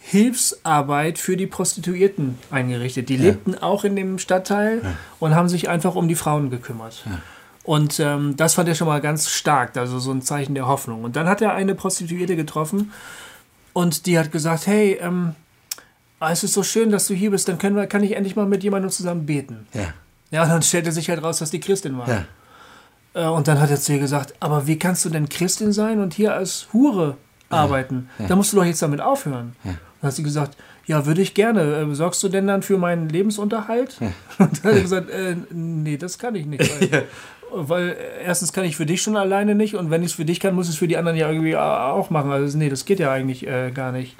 [0.00, 3.08] Hilfsarbeit für die Prostituierten eingerichtet.
[3.08, 7.04] Die lebten auch in dem Stadtteil und haben sich einfach um die Frauen gekümmert.
[7.64, 11.04] Und ähm, das fand er schon mal ganz stark, also so ein Zeichen der Hoffnung.
[11.04, 12.92] Und dann hat er eine Prostituierte getroffen
[13.74, 15.34] und die hat gesagt, hey, ähm,
[16.20, 18.36] ah, es ist so schön, dass du hier bist, dann können wir, kann ich endlich
[18.36, 19.66] mal mit jemandem zusammen beten.
[19.74, 19.92] Ja.
[20.30, 22.08] Ja, und dann stellte sich halt raus, dass die Christin war.
[22.08, 22.24] Ja.
[23.18, 26.00] Äh, Und dann hat er zu ihr gesagt, aber wie kannst du denn Christin sein
[26.00, 27.16] und hier als Hure
[27.50, 28.08] arbeiten?
[28.28, 29.56] Da musst du doch jetzt damit aufhören.
[29.64, 30.56] Dann hat sie gesagt,
[30.86, 31.60] ja, würde ich gerne.
[31.90, 33.96] Äh, Sorgst du denn dann für meinen Lebensunterhalt?
[34.38, 36.62] Und dann hat er gesagt, äh, nee, das kann ich nicht.
[36.80, 37.04] Weil,
[37.52, 40.24] weil äh, erstens kann ich für dich schon alleine nicht und wenn ich es für
[40.24, 42.30] dich kann, muss ich es für die anderen ja irgendwie auch machen.
[42.30, 44.16] Also nee, das geht ja eigentlich äh, gar nicht.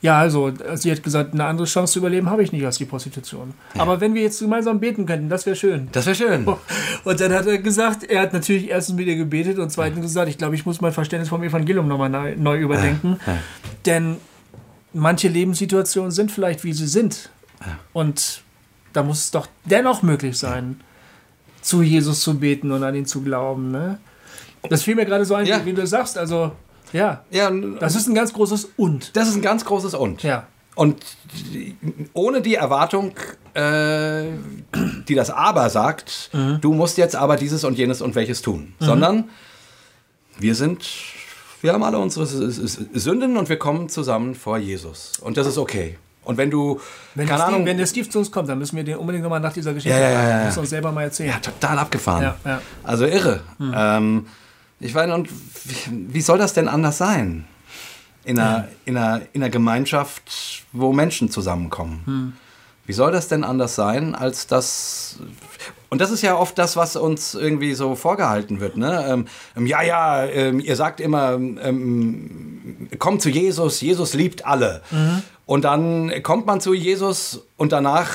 [0.00, 2.84] Ja, also sie hat gesagt, eine andere Chance zu überleben habe ich nicht als die
[2.84, 3.52] Prostitution.
[3.76, 5.88] Aber wenn wir jetzt gemeinsam beten könnten, das wäre schön.
[5.90, 6.46] Das wäre schön.
[7.04, 10.28] Und dann hat er gesagt, er hat natürlich erstens mit ihr gebetet und zweitens gesagt,
[10.28, 13.18] ich glaube, ich muss mein Verständnis vom Evangelium nochmal neu, neu überdenken.
[13.86, 14.16] Denn
[14.92, 17.30] manche Lebenssituationen sind vielleicht, wie sie sind.
[17.92, 18.42] Und
[18.92, 20.80] da muss es doch dennoch möglich sein,
[21.60, 23.72] zu Jesus zu beten und an ihn zu glauben.
[23.72, 23.98] Ne?
[24.70, 25.64] Das fiel mir gerade so ein, Ja.
[25.66, 26.16] wie du sagst.
[26.16, 26.52] Also,
[26.92, 29.16] ja, Ja, das ist ein ganz großes Und.
[29.16, 30.22] das ist ein ganz großes Und.
[30.22, 30.46] Ja.
[30.74, 30.96] Und
[32.12, 33.12] ohne die Erwartung,
[33.54, 34.24] äh,
[35.08, 36.30] die das Aber sagt,
[36.60, 39.24] du musst jetzt aber dieses und jenes und welches tun, sondern
[40.38, 40.88] wir sind,
[41.62, 45.14] wir haben alle unsere Sünden und wir kommen zusammen vor Jesus.
[45.20, 45.98] Und das ist okay.
[46.22, 46.78] Und wenn du,
[47.14, 49.24] Wenn, keine Steve, Ahnung, wenn der Steve zu uns kommt, dann müssen wir den unbedingt
[49.24, 51.30] nochmal nach dieser Geschichte Ja, ja, ja, ja, uns selber mal erzählen.
[51.30, 52.22] ja, total abgefahren.
[52.22, 52.62] Ja, ja.
[52.84, 53.40] Also irre.
[53.58, 54.26] Ähm,
[54.80, 55.28] ich meine, und
[55.90, 57.46] wie, soll das denn anders sein?
[58.24, 62.36] In einer, in, einer, in einer Gemeinschaft, wo Menschen zusammenkommen.
[62.84, 65.18] Wie soll das denn anders sein, als das.
[65.90, 68.76] Und das ist ja oft das, was uns irgendwie so vorgehalten wird.
[68.76, 69.26] Ne?
[69.56, 74.82] Ähm, ja, ja, ähm, ihr sagt immer, ähm, kommt zu Jesus, Jesus liebt alle.
[75.46, 78.10] Und dann kommt man zu Jesus und danach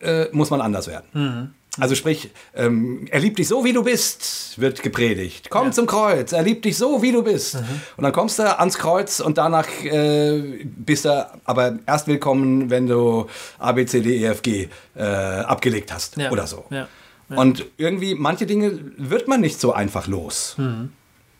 [0.00, 1.54] äh, muss man anders werden.
[1.80, 5.48] Also sprich, ähm, er liebt dich so, wie du bist, wird gepredigt.
[5.50, 7.54] Komm zum Kreuz, er liebt dich so, wie du bist.
[7.96, 12.86] Und dann kommst du ans Kreuz und danach äh, bist du aber erst willkommen, wenn
[12.86, 13.26] du
[13.58, 16.30] A, B, C, D, E, F, G äh, abgelegt hast Ja.
[16.30, 16.64] oder so.
[16.70, 16.88] Ja.
[17.28, 20.56] Und irgendwie, manche Dinge wird man nicht so einfach los.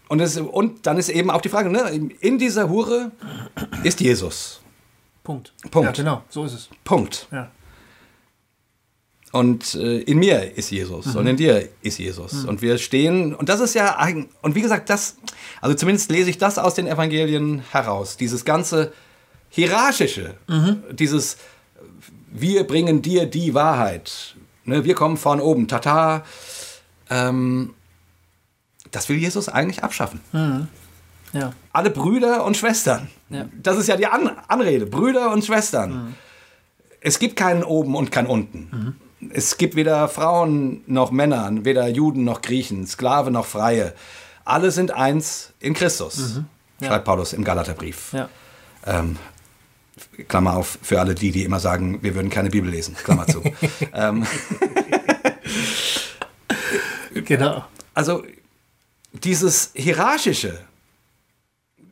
[0.08, 3.10] Und, es, und dann ist eben auch die Frage, ne, in dieser Hure
[3.84, 4.60] ist Jesus.
[5.24, 5.52] Punkt.
[5.70, 5.96] Punkt.
[5.98, 6.68] Ja, genau, so ist es.
[6.84, 7.26] Punkt.
[7.30, 7.50] Ja.
[9.30, 12.44] Und äh, in mir ist Jesus und in dir ist Jesus.
[12.44, 13.98] Und wir stehen, und das ist ja,
[14.40, 15.16] und wie gesagt, das,
[15.60, 18.16] also zumindest lese ich das aus den Evangelien heraus.
[18.16, 18.92] Dieses ganze
[19.50, 20.34] Hierarchische,
[20.92, 21.36] dieses
[22.30, 24.34] wir bringen dir die Wahrheit.
[24.64, 26.24] Ne, wir kommen von oben, tata.
[27.10, 27.74] Ähm,
[28.90, 30.20] das will Jesus eigentlich abschaffen.
[31.32, 31.52] Ja.
[31.72, 33.08] Alle Brüder und Schwestern.
[33.28, 33.46] Ja.
[33.62, 34.86] Das ist ja die An Anrede.
[34.86, 36.14] Brüder und Schwestern.
[37.00, 38.96] Es gibt keinen oben und kein unten.
[39.30, 43.94] Es gibt weder Frauen noch Männer, weder Juden noch Griechen, Sklave noch Freie.
[44.44, 46.40] Alle sind eins in Christus,
[46.82, 48.12] schreibt Paulus im Galaterbrief.
[48.12, 48.28] Ja.
[48.86, 49.16] Ähm,
[50.28, 52.94] Klammer auf, für alle die, die immer sagen, wir würden keine Bibel lesen.
[52.94, 53.42] Klammer zu.
[53.92, 54.26] ähm,
[57.24, 57.64] Genau.
[57.94, 58.24] also
[59.12, 60.60] dieses hierarchische,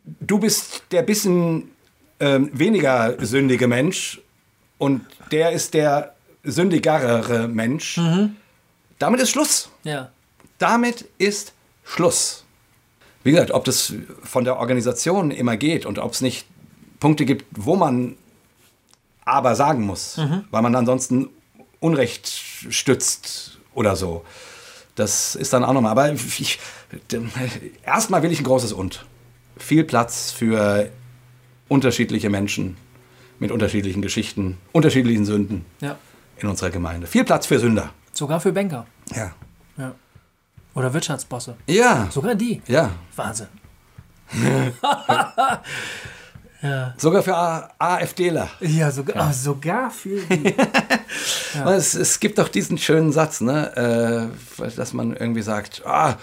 [0.04, 1.70] du bist der bisschen
[2.20, 4.20] ähm, weniger sündige Mensch
[4.78, 6.15] und der ist der
[6.46, 8.00] sündigere Mensch.
[8.98, 9.68] Damit ist Schluss.
[9.84, 10.10] Ja.
[10.58, 11.52] Damit ist
[11.84, 12.44] Schluss.
[13.24, 13.92] Wie gesagt, ob das
[14.22, 16.46] von der Organisation immer geht und ob es nicht
[17.00, 18.16] Punkte gibt, wo man
[19.24, 20.18] aber sagen muss,
[20.50, 21.28] weil man ansonsten
[21.80, 22.28] Unrecht
[22.70, 24.24] stützt oder so.
[24.94, 25.90] Das ist dann auch nochmal.
[25.90, 26.58] Aber ich,
[27.84, 29.04] erstmal will ich ein großes Und.
[29.58, 30.90] Viel Platz für
[31.68, 32.76] unterschiedliche Menschen
[33.38, 35.98] mit unterschiedlichen Geschichten, unterschiedlichen Sünden Ja.
[36.38, 37.06] In unserer Gemeinde.
[37.06, 37.90] Viel Platz für Sünder.
[38.12, 38.86] Sogar für Banker.
[39.14, 39.32] Ja.
[39.76, 39.94] Ja.
[40.74, 41.56] Oder Wirtschaftsbosse.
[41.66, 42.08] Ja.
[42.10, 42.60] Sogar die.
[42.66, 42.90] Ja.
[43.14, 43.48] Wahnsinn.
[46.96, 48.48] Sogar für A- AfDler.
[48.60, 50.54] Ja, sogar, ah, sogar für die.
[51.64, 56.16] Es, es gibt doch diesen schönen Satz, ne, äh, dass man irgendwie sagt, ah,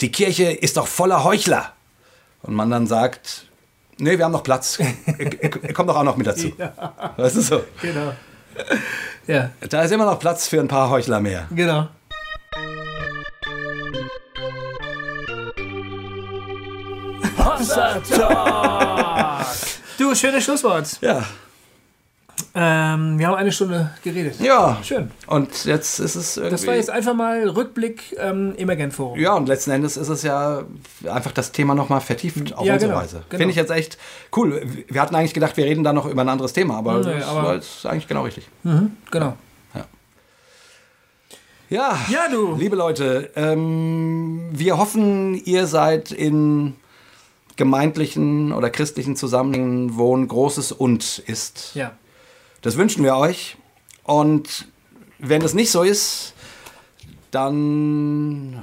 [0.00, 1.72] die Kirche ist doch voller Heuchler.
[2.42, 3.46] Und man dann sagt,
[3.98, 4.78] nee, wir haben noch Platz.
[5.74, 6.52] Kommt doch auch noch mit dazu.
[7.16, 7.64] Weißt du so?
[7.82, 8.12] genau.
[9.26, 11.46] Ja, Da ist immer noch Platz für ein paar Heuchler mehr.
[11.50, 11.88] genau.
[17.38, 19.46] Hossa Talk.
[19.98, 20.98] Du, schönes Schlusswort.
[21.00, 21.24] Ja.
[22.54, 24.40] Ähm, wir haben eine Stunde geredet.
[24.40, 24.78] Ja.
[24.82, 25.10] Schön.
[25.26, 26.50] Und jetzt ist es irgendwie.
[26.52, 29.18] Das war jetzt einfach mal Rückblick ähm, Emergent Forum.
[29.18, 30.62] Ja, und letzten Endes ist es ja
[31.06, 33.22] einfach das Thema nochmal vertieft auf Ja, unsere genau, Weise.
[33.28, 33.38] genau.
[33.38, 33.98] Finde ich jetzt echt
[34.36, 34.62] cool.
[34.88, 37.24] Wir hatten eigentlich gedacht, wir reden da noch über ein anderes Thema, aber Nee, das
[37.28, 38.48] aber- war jetzt eigentlich genau richtig.
[39.10, 39.36] Genau.
[41.68, 42.54] Ja, Ja, du.
[42.54, 46.76] liebe Leute, ähm, wir hoffen, ihr seid in
[47.56, 51.72] gemeindlichen oder christlichen Zusammenhängen, wo ein großes Und ist.
[51.74, 51.92] Ja.
[52.62, 53.56] Das wünschen wir euch.
[54.04, 54.66] Und
[55.18, 56.34] wenn es nicht so ist,
[57.30, 58.62] dann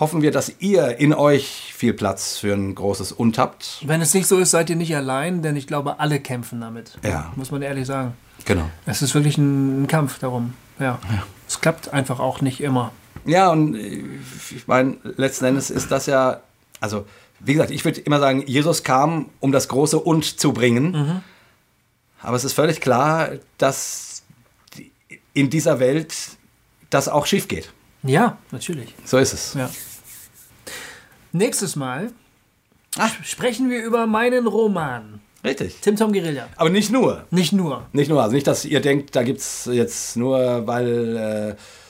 [0.00, 3.82] hoffen wir, dass ihr in euch viel Platz für ein großes Und habt.
[3.84, 6.98] Wenn es nicht so ist, seid ihr nicht allein, denn ich glaube, alle kämpfen damit.
[7.02, 7.32] Ja.
[7.36, 8.14] Muss man ehrlich sagen.
[8.44, 8.70] Genau.
[8.86, 10.54] Es ist wirklich ein, Kampf darum.
[10.78, 10.98] Ja.
[11.46, 12.92] Es klappt einfach auch nicht immer.
[13.26, 14.02] Ja, und äh,
[14.54, 16.40] ich meine, letzten Endes ist das ja,
[16.80, 17.06] also
[17.40, 21.22] wie gesagt, ich würde immer sagen, Jesus kam, um das große Und zu bringen.
[22.24, 24.22] Aber es ist völlig klar, dass
[25.34, 26.14] in dieser Welt
[26.90, 27.70] das auch schief geht.
[28.02, 28.94] Ja, natürlich.
[29.04, 29.54] So ist es.
[29.54, 29.70] Ja.
[31.32, 32.12] Nächstes Mal
[33.22, 35.20] sprechen wir über meinen Roman.
[35.44, 35.76] Richtig.
[35.82, 36.48] Tim Tom Guerilla.
[36.56, 37.26] Aber nicht nur.
[37.30, 37.86] Nicht nur.
[37.92, 38.22] Nicht nur.
[38.22, 41.56] Also nicht, dass ihr denkt, da gibt es jetzt nur, weil.
[41.56, 41.83] Äh,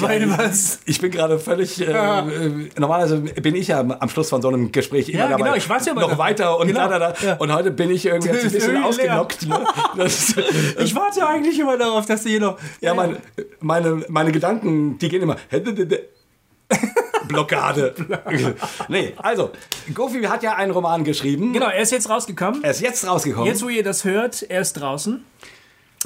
[0.00, 0.80] Weil was?
[0.84, 1.80] Ich bin gerade völlig.
[1.80, 5.44] Äh, äh, normalerweise bin ich ja am- Schluss von so einem Gespräch immer Ja, dabei.
[5.44, 7.26] genau, ich weiß ja noch weiter und Genau, da, da, da.
[7.26, 7.34] ja.
[7.36, 9.46] Und heute bin ich irgendwie jetzt ein bisschen ausgenockt.
[9.48, 9.64] Ne?
[9.96, 10.38] Das ist,
[10.78, 12.58] Ich warte eigentlich immer darauf, dass du hier noch.
[12.82, 13.16] ja, meine,
[13.60, 15.36] meine, meine Gedanken, die gehen immer.
[17.28, 17.94] Blockade.
[18.88, 19.50] nee, also,
[19.94, 21.52] Gofi hat ja einen Roman geschrieben.
[21.52, 22.62] Genau, er ist jetzt rausgekommen.
[22.64, 23.46] Er ist jetzt rausgekommen.
[23.46, 25.24] Jetzt, wo ihr das hört, er ist draußen.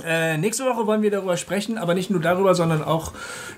[0.04, 3.12] Äh, nächste Woche wollen wir darüber sprechen, aber nicht nur darüber, sondern auch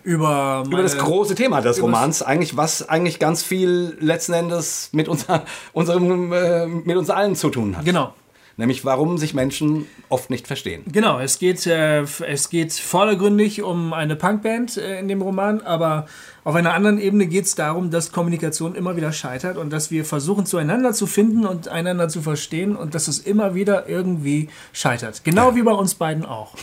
[0.04, 5.08] über, über das große Thema des Romans, eigentlich, was eigentlich ganz viel letzten Endes mit,
[5.08, 7.84] unser, unserem, äh, mit uns allen zu tun hat.
[7.84, 8.14] Genau.
[8.56, 10.82] Nämlich, warum sich Menschen oft nicht verstehen.
[10.90, 16.06] Genau, es geht, äh, es geht vordergründig um eine Punkband äh, in dem Roman, aber
[16.44, 20.04] Auf einer anderen Ebene geht es darum, dass Kommunikation immer wieder scheitert und dass wir
[20.04, 25.24] versuchen, zueinander zu finden und einander zu verstehen und dass es immer wieder irgendwie scheitert.
[25.24, 26.54] Genau wie bei uns beiden auch.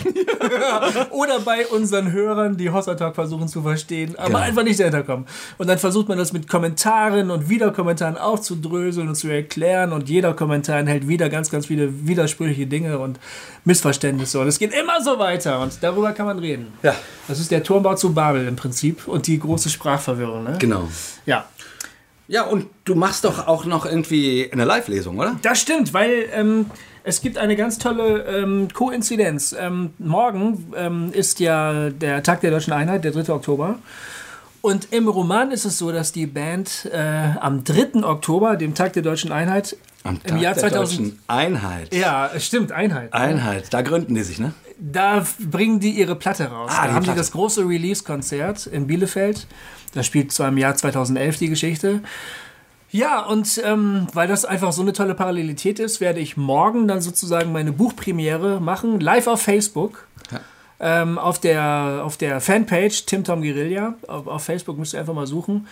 [1.12, 4.40] Oder bei unseren Hörern, die Hossa Talk versuchen zu verstehen, aber Genau.
[4.40, 5.26] einfach nicht dahinter kommen.
[5.58, 10.34] Und dann versucht man das mit Kommentaren und Wiederkommentaren aufzudröseln und zu erklären und jeder
[10.34, 13.20] Kommentar enthält wieder ganz, ganz viele widersprüchliche Dinge und
[13.66, 14.40] Missverständnisse.
[14.40, 16.68] Und es geht immer so weiter und darüber kann man reden.
[16.84, 16.96] Ja,
[17.28, 20.44] Das ist der Turmbau zu Babel im Prinzip und die große Sprachverwirrung.
[20.44, 20.56] Ne?
[20.60, 20.88] genau.
[21.26, 21.46] Ja,
[22.28, 25.38] Ja, und du machst doch auch noch irgendwie eine Live-Lesung, oder?
[25.42, 26.66] das stimmt, weil ähm,
[27.04, 29.56] es gibt eine ganz tolle ähm, Koinzidenz.
[29.58, 33.32] Ähm, morgen ähm, ist ja der Tag der Deutschen Einheit, der 3.
[33.32, 33.78] Oktober.
[34.62, 36.98] Und im Roman ist es so, dass die Band äh,
[37.40, 38.04] am 3.
[38.04, 41.00] Oktober, dem Tag der Deutschen Einheit, Am im Jahr der 2000.
[41.00, 41.94] Deutschen Einheit.
[41.94, 43.14] Ja, es stimmt, Einheit.
[43.14, 44.54] Einheit, da gründen die sich, ne?
[44.78, 46.72] Da bringen die ihre Platte raus.
[46.74, 47.12] Ah, da haben Platte.
[47.12, 49.48] die das große Release-Konzert in Bielefeld.
[49.94, 52.02] Das spielt zwar im Jahr 2011 die Geschichte.
[52.92, 57.02] Ja, und ähm, weil das einfach so eine tolle Parallelität ist, werde ich morgen dann
[57.02, 60.08] sozusagen meine Buchpremiere machen, live auf Facebook.
[60.78, 63.96] Ähm, auf, der, auf der Fanpage Tim Tom Guerilla.
[64.08, 65.68] Auf, auf Facebook müsst ihr einfach mal suchen.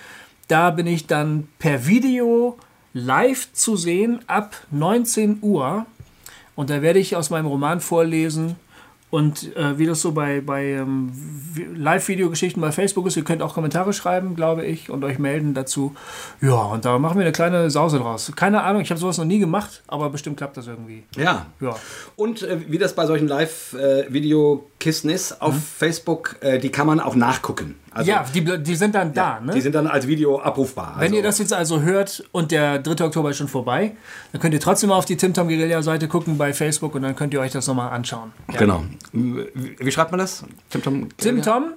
[0.47, 2.58] Da bin ich dann per Video
[2.93, 5.86] live zu sehen ab 19 Uhr.
[6.56, 8.56] Und da werde ich aus meinem Roman vorlesen.
[9.14, 11.11] Und äh, wie das so bei, bei ähm,
[11.53, 15.53] Vi- Live-Video-Geschichten bei Facebook ist, ihr könnt auch Kommentare schreiben, glaube ich, und euch melden
[15.53, 15.93] dazu.
[16.41, 18.32] Ja, und da machen wir eine kleine Sause draus.
[18.36, 21.03] Keine Ahnung, ich habe sowas noch nie gemacht, aber bestimmt klappt das irgendwie.
[21.16, 21.45] Ja.
[21.61, 21.76] Ja.
[22.16, 27.14] Und äh, wie das bei solchen Live-Videokisten ist, auf Facebook, äh, die kann man auch
[27.14, 27.76] nachgucken.
[27.94, 29.39] Also, ja, die, die sind dann da.
[29.39, 29.54] Ne?
[29.54, 30.96] Die sind dann als Video abrufbar.
[30.96, 33.06] Wenn also, ihr das jetzt also hört und der 3.
[33.06, 33.96] Oktober ist schon vorbei,
[34.32, 37.04] dann könnt ihr trotzdem mal auf die Tim Tom Guerilla Seite gucken bei Facebook und
[37.04, 38.32] dann könnt ihr euch das nochmal anschauen.
[38.52, 38.60] Ja.
[38.60, 38.84] Genau.
[39.12, 40.44] Wie, wie schreibt man das?
[40.70, 41.10] Tim Tom?
[41.18, 41.74] Tim Tom,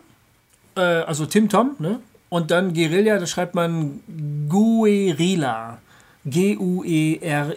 [0.77, 2.01] äh, also Tim Tom, ne?
[2.29, 4.01] Und dann Guerilla, das schreibt man
[4.49, 5.79] Guerilla.
[6.27, 7.53] G-U-E-R-I-L-L-A.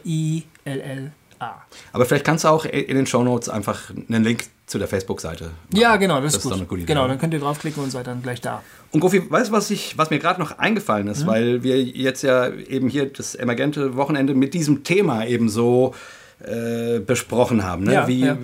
[1.91, 5.51] Aber vielleicht kannst du auch in den Shownotes einfach einen Link zu der Facebook-Seite.
[5.73, 6.51] Ja, genau, das, Das ist gut.
[6.53, 6.93] doch eine gute Idee.
[6.93, 8.61] Genau, dann könnt ihr draufklicken und seid dann gleich da.
[8.91, 11.11] Und Gofi, weißt du, was, ich, was mir gerade noch eingefallen Mhm.
[11.11, 15.95] ist, weil wir jetzt ja eben hier das emergente Wochenende mit diesem Thema eben so
[16.43, 17.83] äh, besprochen haben.
[17.83, 17.93] Ne?
[17.93, 18.37] Ja, wie, ja.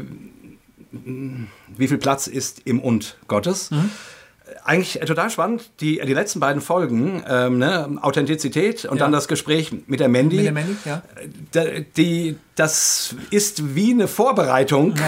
[1.78, 3.72] wie viel Platz ist im Und Gottes?
[3.72, 3.92] Mhm.
[4.64, 7.98] Eigentlich äh, total spannend, die, die letzten beiden Folgen, ähm, ne?
[8.02, 9.04] Authentizität und Ja.
[9.06, 10.38] dann das Gespräch mit der Mandy.
[10.38, 11.02] Mit der Mandy, ja.
[11.52, 11.66] Da-
[11.98, 15.04] die, das ist wie eine Vorbereitung Ja,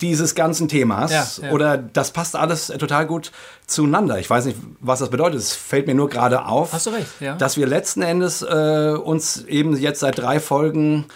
[0.00, 1.38] dieses ganzen Themas.
[1.42, 1.50] Ja.
[1.50, 3.32] Oder das passt alles äh, total gut
[3.66, 4.18] zueinander.
[4.18, 5.38] Ich weiß nicht, was das bedeutet.
[5.40, 7.34] Es fällt mir nur gerade auf, Hast du recht, ja.
[7.36, 11.06] dass wir letzten Endes äh, uns eben jetzt seit drei Folgen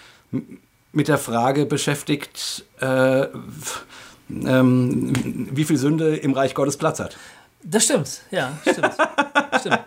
[0.92, 3.26] mit der Frage beschäftigt, äh,
[4.30, 5.12] ähm,
[5.52, 7.16] wie viel Sünde im Reich Gottes Platz hat.
[7.64, 8.90] Das stimmt, ja, stimmt.
[9.60, 9.80] stimmt.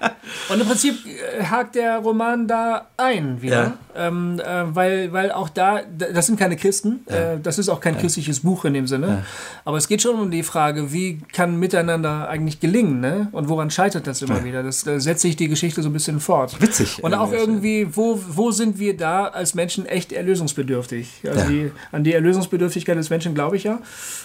[0.50, 5.50] Und im Prinzip äh, hakt der Roman da ein wieder, ähm, äh, weil, weil auch
[5.50, 9.26] da, das sind keine Christen, äh, das ist auch kein christliches Buch in dem Sinne,
[9.66, 13.28] aber es geht schon um die Frage, wie kann Miteinander eigentlich gelingen ne?
[13.32, 14.64] und woran scheitert das immer wieder?
[14.64, 16.62] Das da setzt sich die Geschichte so ein bisschen fort.
[16.62, 17.04] Witzig.
[17.04, 17.88] Und auch irgendwie.
[17.96, 21.22] wo, wo sind wir da als Menschen echt erlösungsbedürftig?
[21.26, 21.46] Also Ja.
[21.48, 23.80] die, an die Erlösungsbedürftigkeit des Menschen glaube ich ja,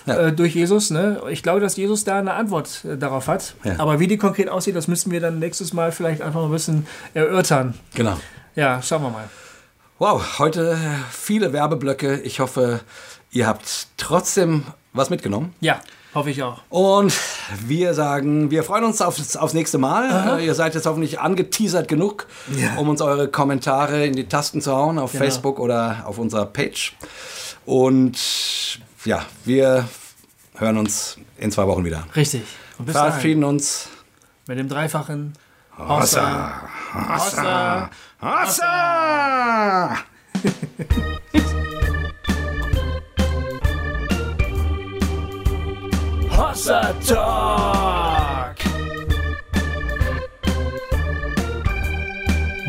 [0.07, 0.28] Ja.
[0.28, 0.90] Äh, durch Jesus.
[0.90, 1.20] Ne?
[1.30, 3.39] Ich glaube, dass Jesus da eine Antwort äh, darauf hat.
[3.64, 3.78] Ja.
[3.78, 6.86] Aber wie die konkret aussieht, das müssen wir dann nächstes Mal vielleicht einfach ein bisschen
[7.14, 7.74] erörtern.
[7.95, 8.16] Genau.
[8.57, 9.28] Ja, schauen wir mal.
[9.99, 10.78] Wow, heute
[11.11, 12.20] viele Werbeblöcke.
[12.20, 12.80] Ich hoffe,
[13.30, 15.55] ihr habt trotzdem was mitgenommen.
[15.61, 15.80] Ja,
[16.14, 16.62] hoffe ich auch.
[16.70, 17.12] Und
[17.66, 20.41] wir sagen, wir freuen uns aufs, aufs nächste Mal.
[20.41, 22.26] Äh, ihr seid jetzt hoffentlich angeteasert genug,
[22.57, 22.76] Ja.
[22.76, 25.24] um uns eure Kommentare in die Tasten zu hauen auf Genau.
[25.24, 26.95] Facebook oder auf unserer Page.
[27.66, 28.18] Und
[29.05, 29.88] ja, wir
[30.57, 32.07] hören uns in zwei Wochen wieder.
[32.16, 32.43] Richtig.
[32.81, 33.11] Und bis dahin.
[33.11, 33.91] Verabschieden uns.
[34.49, 35.35] Mit dem dreifachen
[35.76, 36.62] Hossa!
[36.95, 37.91] Hossa.
[38.22, 39.97] Hossa!
[46.31, 48.57] Hossa Talk!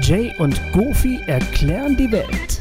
[0.01, 2.60] Jay und Goofy erklären die Welt.